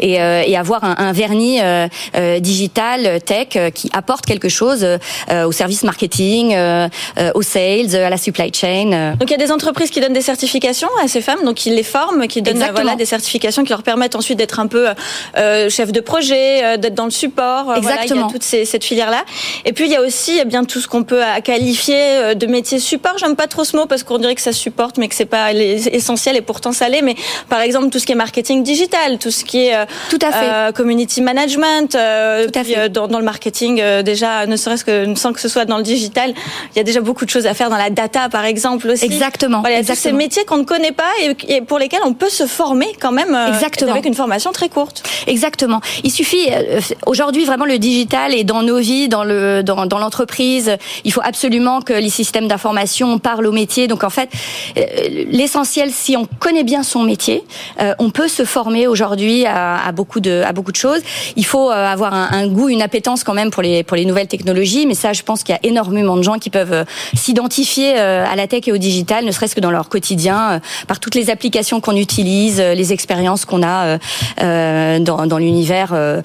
et, 0.00 0.14
et, 0.14 0.56
avoir 0.56 0.84
un, 0.84 0.94
un 0.98 1.12
vernis 1.12 1.60
digital 2.40 3.20
tech 3.22 3.48
qui 3.74 3.90
apporte 3.92 4.24
quelque 4.24 4.48
chose 4.48 4.86
au 5.30 5.52
service 5.52 5.82
marketing, 5.82 6.56
aux 7.34 7.42
sales, 7.42 7.94
à 7.94 8.08
la 8.08 8.16
supply 8.16 8.52
chain. 8.54 9.14
Donc 9.18 9.30
il 9.30 9.32
y 9.32 9.34
a 9.34 9.44
des 9.44 9.52
entreprises 9.52 9.90
qui 9.90 10.00
donnent 10.00 10.12
des 10.12 10.22
certifications 10.36 10.88
à 11.02 11.08
ces 11.08 11.22
femmes, 11.22 11.42
donc 11.44 11.64
ils 11.64 11.74
les 11.74 11.82
forment, 11.82 12.26
qui 12.26 12.42
donnent 12.42 12.62
voilà, 12.74 12.94
des 12.94 13.06
certifications 13.06 13.64
qui 13.64 13.70
leur 13.70 13.82
permettent 13.82 14.16
ensuite 14.16 14.38
d'être 14.38 14.60
un 14.60 14.66
peu 14.66 14.88
euh, 15.36 15.70
chef 15.70 15.92
de 15.92 16.00
projet, 16.00 16.62
euh, 16.62 16.76
d'être 16.76 16.94
dans 16.94 17.06
le 17.06 17.10
support. 17.10 17.74
Exactement. 17.74 17.80
Voilà, 17.80 18.04
il 18.04 18.16
y 18.16 18.18
a 18.18 18.30
toute 18.30 18.42
ces, 18.42 18.64
cette 18.66 18.84
filière-là. 18.84 19.24
Et 19.64 19.72
puis 19.72 19.86
il 19.86 19.90
y 19.90 19.96
a 19.96 20.02
aussi 20.02 20.38
eh 20.40 20.44
bien 20.44 20.64
tout 20.64 20.80
ce 20.80 20.88
qu'on 20.88 21.04
peut 21.04 21.22
qualifier 21.42 21.96
euh, 21.98 22.34
de 22.34 22.46
métier 22.46 22.78
support. 22.78 23.16
J'aime 23.16 23.36
pas 23.36 23.46
trop 23.46 23.64
ce 23.64 23.76
mot 23.76 23.86
parce 23.86 24.02
qu'on 24.02 24.18
dirait 24.18 24.34
que 24.34 24.42
ça 24.42 24.52
supporte, 24.52 24.98
mais 24.98 25.08
que 25.08 25.14
c'est 25.14 25.24
pas 25.24 25.52
essentiel 25.52 26.36
et 26.36 26.42
pourtant 26.42 26.72
ça 26.72 26.88
l'est. 26.90 27.02
Mais 27.02 27.16
par 27.48 27.60
exemple 27.60 27.88
tout 27.88 27.98
ce 27.98 28.04
qui 28.04 28.12
est 28.12 28.16
marketing 28.16 28.62
digital, 28.62 29.18
tout 29.18 29.30
ce 29.30 29.44
qui 29.44 29.66
est 29.68 29.86
tout 30.10 30.18
à 30.20 30.32
fait. 30.32 30.46
Euh, 30.46 30.72
community 30.72 31.22
management, 31.22 31.94
euh, 31.94 32.46
tout 32.46 32.58
à 32.58 32.64
fait. 32.64 32.88
Dans, 32.88 33.08
dans, 33.08 33.18
le 33.18 33.24
marketing 33.24 33.82
déjà, 34.02 34.46
ne 34.46 34.56
serait-ce 34.56 34.84
que 34.84 35.14
sans 35.14 35.32
que 35.32 35.40
ce 35.40 35.48
soit 35.48 35.64
dans 35.64 35.78
le 35.78 35.82
digital, 35.82 36.34
il 36.74 36.76
y 36.76 36.80
a 36.80 36.84
déjà 36.84 37.00
beaucoup 37.00 37.24
de 37.24 37.30
choses 37.30 37.46
à 37.46 37.54
faire 37.54 37.70
dans 37.70 37.76
la 37.76 37.90
data 37.90 38.28
par 38.28 38.44
exemple 38.44 38.88
aussi. 38.88 39.04
Exactement. 39.04 39.60
Voilà, 39.60 39.78
Exactement. 39.78 40.02
tous 40.02 40.08
ces 40.10 40.12
métiers 40.26 40.44
qu'on 40.44 40.58
ne 40.58 40.64
connaît 40.64 40.90
pas 40.90 41.12
et, 41.48 41.60
pour 41.60 41.78
lesquels 41.78 42.00
on 42.04 42.12
peut 42.12 42.28
se 42.28 42.46
former 42.46 42.88
quand 43.00 43.12
même 43.12 43.32
euh, 43.32 43.46
Exactement. 43.46 43.92
avec 43.92 44.06
une 44.06 44.14
formation 44.14 44.50
très 44.50 44.68
courte. 44.68 45.04
Exactement. 45.28 45.80
Il 46.02 46.10
suffit 46.10 46.48
euh, 46.50 46.80
aujourd'hui 47.06 47.44
vraiment 47.44 47.64
le 47.64 47.78
digital 47.78 48.34
est 48.34 48.42
dans 48.42 48.64
nos 48.64 48.78
vies, 48.78 49.08
dans 49.08 49.22
le 49.22 49.62
dans, 49.62 49.86
dans 49.86 50.00
l'entreprise. 50.00 50.76
Il 51.04 51.12
faut 51.12 51.20
absolument 51.22 51.80
que 51.80 51.92
les 51.92 52.10
systèmes 52.10 52.48
d'information 52.48 53.20
parlent 53.20 53.46
au 53.46 53.52
métier. 53.52 53.86
Donc 53.86 54.02
en 54.02 54.10
fait, 54.10 54.30
euh, 54.76 54.82
l'essentiel, 55.30 55.92
si 55.92 56.16
on 56.16 56.26
connaît 56.40 56.64
bien 56.64 56.82
son 56.82 57.04
métier, 57.04 57.44
on 58.00 58.10
peut 58.10 58.26
se 58.26 58.44
former 58.44 58.88
aujourd'hui 58.88 59.46
à, 59.46 59.86
à, 59.86 59.92
beaucoup 59.92 60.18
de 60.18 60.42
à 60.44 60.52
beaucoup 60.52 60.72
de 60.72 60.82
choses. 60.86 61.02
Il 61.36 61.46
faut 61.46 61.70
avoir 61.70 62.12
un, 62.14 62.28
un, 62.32 62.48
goût, 62.48 62.68
une 62.68 62.82
appétence 62.82 63.22
quand 63.22 63.34
même 63.34 63.52
pour 63.52 63.62
les 63.62 63.84
pour 63.84 63.96
les 63.96 64.06
nouvelles 64.06 64.26
technologies. 64.36 64.86
Mais 64.86 64.94
ça, 64.94 65.12
je 65.12 65.22
pense 65.22 65.44
qu'il 65.44 65.54
y 65.54 65.58
a 65.58 65.64
énormément 65.72 66.16
de 66.16 66.22
gens 66.22 66.38
qui 66.38 66.50
peuvent 66.50 66.84
s'identifier 67.14 67.96
à 67.96 68.34
la 68.34 68.46
tech 68.48 68.62
et 68.66 68.72
au 68.72 68.78
digital, 68.88 69.24
ne 69.24 69.30
serait-ce 69.30 69.54
que 69.54 69.60
dans 69.60 69.70
leur 69.70 69.88
quotidien, 69.88 70.15
par 70.86 71.00
toutes 71.00 71.14
les 71.14 71.30
applications 71.30 71.80
qu'on 71.80 71.96
utilise, 71.96 72.60
les 72.60 72.92
expériences 72.92 73.44
qu'on 73.44 73.62
a 73.62 73.86
euh, 73.86 73.98
euh, 74.42 74.98
dans, 74.98 75.26
dans 75.26 75.38
l'univers, 75.38 75.90
euh, 75.92 76.20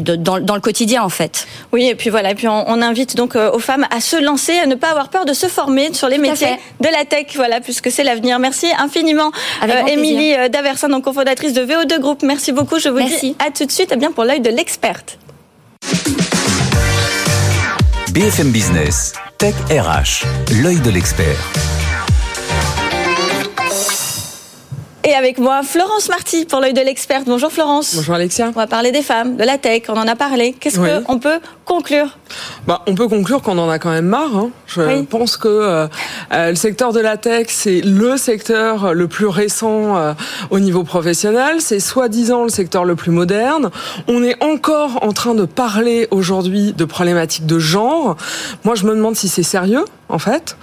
dans, 0.00 0.40
dans, 0.40 0.54
le 0.54 0.60
quotidien 0.60 1.02
en 1.02 1.08
fait. 1.08 1.46
Oui, 1.72 1.86
et 1.86 1.94
puis 1.94 2.10
voilà, 2.10 2.30
et 2.30 2.34
puis 2.34 2.48
on, 2.48 2.68
on 2.68 2.82
invite 2.82 3.16
donc 3.16 3.36
aux 3.36 3.58
femmes 3.58 3.86
à 3.90 4.00
se 4.00 4.22
lancer, 4.22 4.58
à 4.58 4.66
ne 4.66 4.74
pas 4.74 4.90
avoir 4.90 5.08
peur 5.08 5.24
de 5.24 5.32
se 5.32 5.46
former 5.46 5.92
sur 5.92 6.08
les 6.08 6.18
métiers 6.18 6.56
de 6.80 6.88
la 6.88 7.04
tech, 7.04 7.26
voilà, 7.34 7.60
puisque 7.60 7.90
c'est 7.90 8.04
l'avenir. 8.04 8.38
Merci 8.38 8.66
infiniment, 8.78 9.30
Émilie 9.88 10.34
Daversin, 10.50 10.88
donc 10.88 11.04
cofondatrice 11.04 11.52
de 11.52 11.62
VO2 11.62 12.00
Group. 12.00 12.22
Merci 12.22 12.52
beaucoup. 12.52 12.78
Je 12.78 12.88
vous 12.88 13.00
dis 13.00 13.36
à 13.44 13.50
tout 13.50 13.64
de 13.64 13.72
suite, 13.72 13.92
et 13.92 13.96
bien 13.96 14.12
pour 14.12 14.24
l'œil 14.24 14.40
de 14.40 14.50
l'experte. 14.50 15.18
BFM 18.12 18.52
Business, 18.52 19.12
Tech 19.38 19.54
RH, 19.70 20.24
l'œil 20.62 20.80
de 20.80 20.90
l'expert. 20.90 21.83
Et 25.06 25.12
avec 25.12 25.38
moi, 25.38 25.62
Florence 25.62 26.08
Marty 26.08 26.46
pour 26.46 26.60
l'œil 26.60 26.72
de 26.72 26.80
l'experte. 26.80 27.24
Bonjour 27.26 27.52
Florence. 27.52 27.94
Bonjour 27.94 28.14
Alexia. 28.14 28.48
On 28.48 28.58
va 28.58 28.66
parler 28.66 28.90
des 28.90 29.02
femmes, 29.02 29.36
de 29.36 29.44
la 29.44 29.58
tech, 29.58 29.82
on 29.88 29.98
en 29.98 30.08
a 30.08 30.16
parlé. 30.16 30.54
Qu'est-ce 30.58 30.78
qu'on 30.78 31.18
peut 31.18 31.40
conclure 31.66 32.16
bah, 32.66 32.80
On 32.86 32.94
peut 32.94 33.06
conclure 33.06 33.42
qu'on 33.42 33.58
en 33.58 33.68
a 33.68 33.78
quand 33.78 33.90
même 33.90 34.06
marre. 34.06 34.34
Hein. 34.34 34.50
Je 34.66 35.02
pense 35.02 35.36
que 35.36 35.46
euh, 35.46 35.88
euh, 36.32 36.50
le 36.50 36.54
secteur 36.54 36.94
de 36.94 37.00
la 37.00 37.18
tech, 37.18 37.48
c'est 37.50 37.82
le 37.82 38.16
secteur 38.16 38.94
le 38.94 39.06
plus 39.06 39.26
récent 39.26 39.94
euh, 39.98 40.14
au 40.48 40.58
niveau 40.58 40.84
professionnel. 40.84 41.56
C'est 41.60 41.80
soi-disant 41.80 42.44
le 42.44 42.48
secteur 42.48 42.86
le 42.86 42.96
plus 42.96 43.12
moderne. 43.12 43.70
On 44.08 44.22
est 44.22 44.42
encore 44.42 45.04
en 45.04 45.12
train 45.12 45.34
de 45.34 45.44
parler 45.44 46.08
aujourd'hui 46.12 46.72
de 46.72 46.84
problématiques 46.86 47.44
de 47.44 47.58
genre. 47.58 48.16
Moi, 48.64 48.74
je 48.74 48.86
me 48.86 48.94
demande 48.94 49.16
si 49.16 49.28
c'est 49.28 49.42
sérieux 49.42 49.84
en 50.08 50.18
fait. 50.18 50.56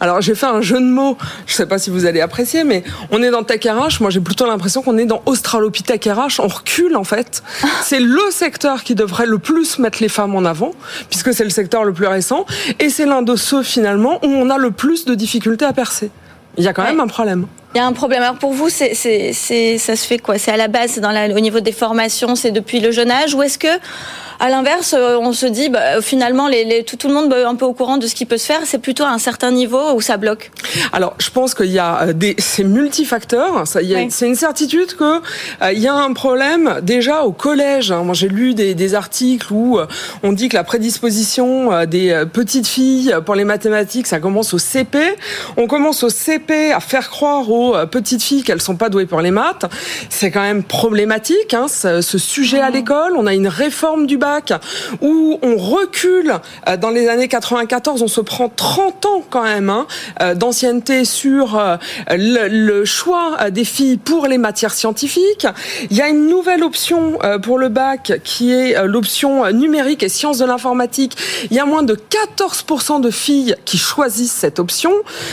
Alors 0.00 0.20
j'ai 0.20 0.34
fait 0.34 0.46
un 0.46 0.60
jeu 0.60 0.78
de 0.78 0.86
mots, 0.86 1.16
je 1.46 1.54
sais 1.54 1.66
pas 1.66 1.78
si 1.78 1.90
vous 1.90 2.06
allez 2.06 2.20
apprécier, 2.20 2.64
mais 2.64 2.84
on 3.10 3.22
est 3.22 3.30
dans 3.30 3.42
Tech 3.42 3.60
RH, 3.64 4.00
moi 4.00 4.10
j'ai 4.10 4.20
plutôt 4.20 4.46
l'impression 4.46 4.82
qu'on 4.82 4.98
est 4.98 5.06
dans 5.06 5.22
Australopithèque 5.26 6.08
RH, 6.10 6.40
on 6.40 6.48
recule 6.48 6.96
en 6.96 7.04
fait. 7.04 7.42
C'est 7.82 8.00
le 8.00 8.30
secteur 8.30 8.82
qui 8.82 8.94
devrait 8.94 9.26
le 9.26 9.38
plus 9.38 9.78
mettre 9.78 9.98
les 10.00 10.08
femmes 10.08 10.34
en 10.34 10.44
avant, 10.44 10.72
puisque 11.08 11.32
c'est 11.32 11.44
le 11.44 11.50
secteur 11.50 11.84
le 11.84 11.92
plus 11.92 12.06
récent, 12.06 12.46
et 12.78 12.88
c'est 12.88 13.06
l'un 13.06 13.22
de 13.22 13.36
ceux 13.36 13.62
finalement 13.62 14.18
où 14.24 14.28
on 14.28 14.50
a 14.50 14.58
le 14.58 14.70
plus 14.70 15.04
de 15.04 15.14
difficultés 15.14 15.64
à 15.64 15.72
percer. 15.72 16.10
Il 16.56 16.64
y 16.64 16.68
a 16.68 16.72
quand 16.72 16.84
même 16.84 17.00
un 17.00 17.06
problème. 17.06 17.46
Il 17.76 17.80
y 17.80 17.82
a 17.82 17.86
un 17.86 17.92
problème. 17.92 18.22
Alors 18.22 18.36
pour 18.36 18.54
vous, 18.54 18.70
c'est, 18.70 18.94
c'est, 18.94 19.34
c'est, 19.34 19.76
ça 19.76 19.96
se 19.96 20.06
fait 20.06 20.16
quoi? 20.16 20.38
C'est 20.38 20.50
à 20.50 20.56
la 20.56 20.66
base, 20.66 20.92
c'est 20.92 21.02
dans 21.02 21.10
la, 21.10 21.26
au 21.26 21.40
niveau 21.40 21.60
des 21.60 21.72
formations, 21.72 22.34
c'est 22.34 22.50
depuis 22.50 22.80
le 22.80 22.90
jeune 22.90 23.10
âge, 23.10 23.34
ou 23.34 23.42
est-ce 23.42 23.58
que 23.58 23.68
à 24.38 24.50
l'inverse, 24.50 24.94
euh, 24.96 25.16
on 25.18 25.32
se 25.32 25.46
dit 25.46 25.68
bah, 25.68 26.00
finalement 26.02 26.48
les, 26.48 26.64
les, 26.64 26.84
tout, 26.84 26.96
tout, 26.96 27.08
le 27.08 27.14
monde 27.14 27.32
est 27.32 27.44
un 27.44 27.54
peu 27.54 27.64
au 27.64 27.72
courant 27.72 27.96
de 27.96 28.06
ce 28.06 28.14
qui 28.14 28.26
peut 28.26 28.36
se 28.36 28.46
faire. 28.46 28.60
C'est 28.64 28.78
plutôt 28.78 29.04
à 29.04 29.10
un 29.10 29.18
certain 29.18 29.50
niveau 29.50 29.92
où 29.94 30.00
ça 30.00 30.16
bloque? 30.16 30.50
Alors, 30.92 31.14
je 31.18 31.30
pense 31.30 31.54
qu'il 31.54 31.70
y 31.70 31.78
a 31.78 32.02
euh, 32.02 32.12
des 32.12 32.34
c'est 32.38 32.64
multifacteurs. 32.64 33.66
Ça, 33.66 33.82
il 33.82 33.88
y 33.88 33.94
a, 33.94 34.06
C'est 34.10 34.26
une 34.26 34.36
certitude 34.36 34.94
que 34.94 35.20
euh, 35.62 35.72
il 35.72 35.78
y 35.78 35.88
a 35.88 35.94
un 35.94 36.12
problème 36.12 36.80
déjà 36.82 37.24
au 37.24 37.32
collège. 37.32 37.92
Hein. 37.92 38.02
Moi, 38.04 38.14
j'ai 38.14 38.28
lu 38.28 38.54
des, 38.54 38.74
des, 38.74 38.94
articles 38.94 39.52
où 39.52 39.78
on 40.22 40.32
dit 40.32 40.48
que 40.48 40.56
la 40.56 40.64
prédisposition 40.64 41.84
des 41.86 42.24
petites 42.32 42.66
filles 42.66 43.14
pour 43.24 43.34
les 43.34 43.44
mathématiques, 43.44 44.06
ça 44.06 44.20
commence 44.20 44.54
au 44.54 44.58
CP. 44.58 44.98
On 45.56 45.66
commence 45.66 46.02
au 46.02 46.08
CP 46.08 46.72
à 46.72 46.80
faire 46.80 47.10
croire 47.10 47.50
aux 47.50 47.65
petites 47.90 48.22
filles 48.22 48.42
qu'elles 48.42 48.62
sont 48.62 48.76
pas 48.76 48.88
douées 48.88 49.06
pour 49.06 49.20
les 49.20 49.30
maths. 49.30 49.64
C'est 50.10 50.30
quand 50.30 50.42
même 50.42 50.62
problématique 50.62 51.54
hein, 51.54 51.68
ce, 51.68 52.00
ce 52.00 52.18
sujet 52.18 52.60
à 52.60 52.70
l'école. 52.70 53.14
On 53.16 53.26
a 53.26 53.34
une 53.34 53.48
réforme 53.48 54.06
du 54.06 54.18
où 55.00 55.38
on 55.42 55.56
recule 55.56 56.34
euh, 56.68 56.76
dans 56.76 56.90
les 56.90 57.08
années 57.08 57.28
94, 57.28 58.02
on 58.02 58.08
se 58.08 58.20
prend 58.20 58.48
30 58.48 59.06
ans 59.06 59.22
quand 59.28 59.42
même 59.42 59.70
hein, 59.70 59.86
euh, 60.22 60.34
d'ancienneté 60.34 61.04
sur 61.04 61.58
euh, 61.58 61.76
le, 62.10 62.84
choix 62.84 63.50
des 63.50 63.64
filles 63.64 63.96
pour 63.96 64.26
les 64.26 64.38
matières 64.38 64.72
scientifiques. 64.72 65.46
Il 65.90 65.96
y 65.96 66.02
a 66.02 66.08
une 66.08 66.28
nouvelle 66.28 66.62
option 66.62 67.18
pour 67.42 67.58
le 67.58 67.68
bac 67.68 68.20
qui 68.22 68.52
est 68.52 68.86
l'option 68.86 69.50
numérique 69.50 70.02
et 70.02 70.08
sciences 70.08 70.38
de 70.38 70.44
l'informatique. 70.44 71.16
Il 71.50 71.56
y 71.56 71.58
a 71.58 71.64
moins 71.64 71.82
de 71.82 71.94
14% 71.94 73.00
de 73.00 73.10
filles 73.10 73.56
qui 73.64 73.78
choisissent 73.78 74.32
cette 74.32 74.58
option. 74.58 74.92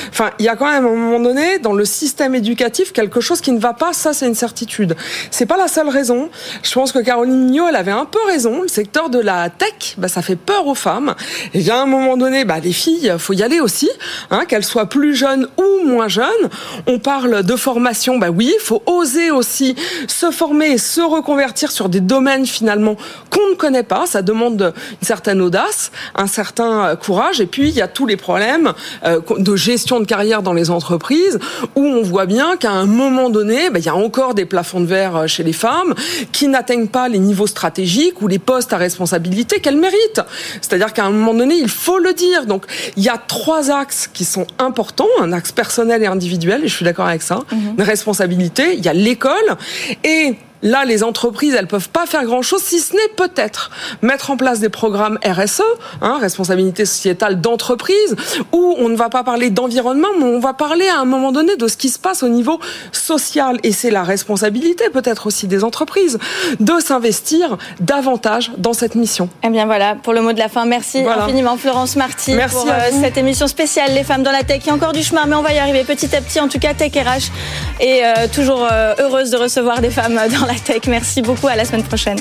Enfin, 0.10 0.32
il 0.40 0.46
y 0.46 0.50
a 0.50 0.56
quand 0.56 0.70
même 0.70 0.86
à 0.86 0.90
un 0.90 0.96
moment 0.96 1.20
donné 1.20 1.60
dans 1.60 1.74
le 1.74 1.86
système 1.86 2.23
éducatif 2.32 2.94
quelque 2.94 3.22
chose 3.22 3.42
qui 3.42 3.52
ne 3.52 3.60
va 3.60 3.74
pas. 3.74 3.94
Ça, 3.94 4.14
c'est 4.14 4.28
une 4.28 4.36
certitude. 4.36 4.96
C'est 5.32 5.48
pas 5.48 5.58
la 5.58 5.68
seule 5.68 5.90
raison. 5.90 6.30
Je 6.62 6.72
pense 6.74 6.92
que 6.92 7.00
Caroline 7.00 7.46
Mignot, 7.46 7.68
elle 7.68 7.76
avait 7.76 7.92
un 7.92 8.06
peu 8.06 8.20
raison. 8.28 8.62
C'est 8.68 8.84
secteur 8.84 9.10
de 9.10 9.20
la 9.20 9.50
tech, 9.50 9.96
bah, 9.98 10.10
ça 10.10 10.22
fait 10.22 10.36
peur 10.36 10.68
aux 10.68 10.76
femmes. 10.76 11.16
Et 11.54 11.60
il 11.60 11.66
y 11.66 11.72
a 11.72 11.82
un 11.82 11.86
moment 11.86 12.18
donné, 12.18 12.44
bah, 12.44 12.60
les 12.60 12.74
filles, 12.74 13.14
faut 13.18 13.32
y 13.32 13.42
aller 13.42 13.62
aussi, 13.62 13.90
hein, 14.30 14.44
qu'elles 14.46 14.66
soient 14.66 14.88
plus 14.88 15.16
jeunes 15.16 15.48
ou 15.58 15.88
moins 15.88 16.10
jeunes. 16.10 16.50
On 16.86 17.00
parle 17.00 17.44
de 17.44 17.56
formation, 17.56 18.18
bah 18.18 18.30
oui, 18.30 18.54
faut 18.60 18.84
oser 18.86 19.32
aussi 19.32 19.76
se 20.10 20.32
former 20.32 20.72
et 20.72 20.78
se 20.78 21.00
reconvertir 21.00 21.72
sur 21.72 21.88
des 21.88 22.02
domaines 22.02 22.46
finalement 22.46 22.98
qu'on 23.30 23.52
ne 23.52 23.56
connaît 23.56 23.84
pas. 23.84 24.06
Ça 24.06 24.22
demande 24.22 24.74
une 25.02 25.08
certaine 25.08 25.40
audace, 25.40 25.94
un 26.16 26.28
certain 26.28 26.88
euh, 26.88 26.96
courage. 26.98 27.40
Et 27.40 27.46
puis 27.46 27.70
il 27.70 27.76
y 27.76 27.82
a 27.82 27.88
tous 27.88 28.06
les 28.06 28.18
problèmes 28.18 28.74
euh, 29.06 29.22
de 29.38 29.56
gestion 29.56 30.02
de 30.02 30.06
carrière 30.06 30.44
dans 30.44 30.54
les 30.54 30.72
entreprises 30.72 31.40
où 31.76 31.86
on 31.86 32.03
voit 32.04 32.26
bien 32.26 32.58
qu'à 32.58 32.72
un 32.72 32.86
moment 32.86 33.30
donné, 33.30 33.70
bah, 33.70 33.80
il 33.80 33.86
y 33.86 33.90
a 33.90 33.96
encore 33.96 34.34
des 34.34 34.46
plafonds 34.46 34.82
de 34.82 34.86
verre 34.86 35.16
euh, 35.16 35.28
chez 35.28 35.44
les 35.44 35.54
femmes 35.54 35.94
qui 36.32 36.48
n'atteignent 36.48 36.88
pas 36.88 37.10
les 37.10 37.20
niveaux 37.20 37.48
stratégiques 37.48 38.22
ou 38.22 38.28
les 38.28 38.40
postes 38.40 38.74
à 38.74 38.78
responsabilité 38.78 39.60
qu'elles 39.60 39.78
méritent. 39.78 40.22
C'est-à-dire 40.62 40.94
qu'à 40.94 41.06
un 41.06 41.12
moment 41.12 41.34
donné, 41.34 41.56
il 41.56 41.70
faut 41.70 42.00
le 42.00 42.14
dire. 42.14 42.46
Donc, 42.46 42.66
il 42.98 43.04
y 43.04 43.10
a 43.10 43.18
trois 43.18 43.72
axes 43.72 44.10
qui 44.14 44.26
sont 44.26 44.48
importants, 44.60 45.08
un 45.22 45.34
axe 45.34 45.52
personnel 45.52 46.04
et 46.04 46.08
individuel, 46.08 46.64
et 46.64 46.68
je 46.68 46.76
suis 46.76 46.86
d'accord 46.86 47.08
avec 47.08 47.22
ça, 47.22 47.44
mhm. 47.52 47.76
une 47.78 47.84
responsabilité, 47.84 48.76
il 48.76 48.86
y 48.86 48.90
a 48.90 48.94
l'école, 48.94 49.58
et 50.04 50.36
Là, 50.64 50.86
les 50.86 51.04
entreprises, 51.04 51.54
elles 51.54 51.68
peuvent 51.68 51.90
pas 51.90 52.06
faire 52.06 52.24
grand-chose, 52.24 52.62
si 52.62 52.80
ce 52.80 52.94
n'est 52.94 53.14
peut-être 53.16 53.70
mettre 54.02 54.32
en 54.32 54.38
place 54.38 54.60
des 54.60 54.70
programmes 54.70 55.20
RSE, 55.24 55.62
hein, 56.02 56.18
responsabilité 56.20 56.86
sociétale 56.86 57.42
d'entreprise, 57.42 58.16
où 58.52 58.76
on 58.80 58.90
ne 58.90 58.96
va 58.96 59.10
pas 59.10 59.24
parler 59.24 59.50
d'environnement, 59.50 60.08
mais 60.18 60.26
on 60.26 60.40
va 60.40 60.54
parler 60.54 60.88
à 60.88 61.00
un 61.00 61.06
moment 61.06 61.32
donné 61.32 61.56
de 61.58 61.68
ce 61.68 61.78
qui 61.78 61.90
se 61.90 62.00
passe 62.00 62.24
au 62.24 62.30
niveau 62.30 62.60
social. 62.92 63.60
Et 63.64 63.72
c'est 63.72 63.92
la 63.92 64.04
responsabilité 64.04 64.90
peut-être 64.90 65.28
aussi 65.28 65.48
des 65.48 65.64
entreprises 65.64 66.18
de 66.60 66.80
s'investir 66.80 67.58
davantage 67.80 68.52
dans 68.58 68.74
cette 68.74 68.96
mission. 68.96 69.30
Eh 69.44 69.50
bien 69.50 69.66
voilà, 69.66 69.96
pour 69.96 70.14
le 70.14 70.22
mot 70.22 70.34
de 70.34 70.40
la 70.40 70.50
fin, 70.50 70.66
merci 70.66 71.04
infiniment 71.06 71.58
Florence 71.58 71.96
Marty 71.96 72.36
pour 72.50 72.68
euh, 72.70 72.90
cette 73.02 73.18
émission 73.18 73.48
spéciale 73.48 73.94
Les 73.94 74.04
femmes 74.04 74.24
dans 74.24 74.32
la 74.32 74.44
tech. 74.44 74.62
Il 74.64 74.68
y 74.68 74.70
a 74.72 74.74
encore 74.74 74.94
du 74.94 75.04
chemin, 75.04 75.26
mais 75.26 75.36
on 75.36 75.42
va 75.42 75.54
y 75.54 75.60
arriver 75.60 75.84
petit 75.84 76.16
à 76.16 76.22
petit. 76.22 76.40
En 76.40 76.48
tout 76.48 76.60
cas, 76.60 76.74
Tech 76.74 76.94
RH 76.94 77.32
est 77.80 78.04
euh, 78.04 78.28
toujours 78.34 78.68
euh, 78.72 78.94
heureuse 79.00 79.30
de 79.30 79.38
recevoir 79.38 79.82
des 79.82 79.90
femmes 79.90 80.20
dans 80.40 80.46
tech. 80.62 80.88
Merci 80.88 81.22
beaucoup, 81.22 81.48
à 81.48 81.56
la 81.56 81.66
semaine 81.66 81.84
prochaine. 81.84 82.20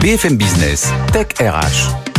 BFM 0.00 0.36
Business, 0.36 0.88
Tech 1.12 1.26
RH. 1.40 2.09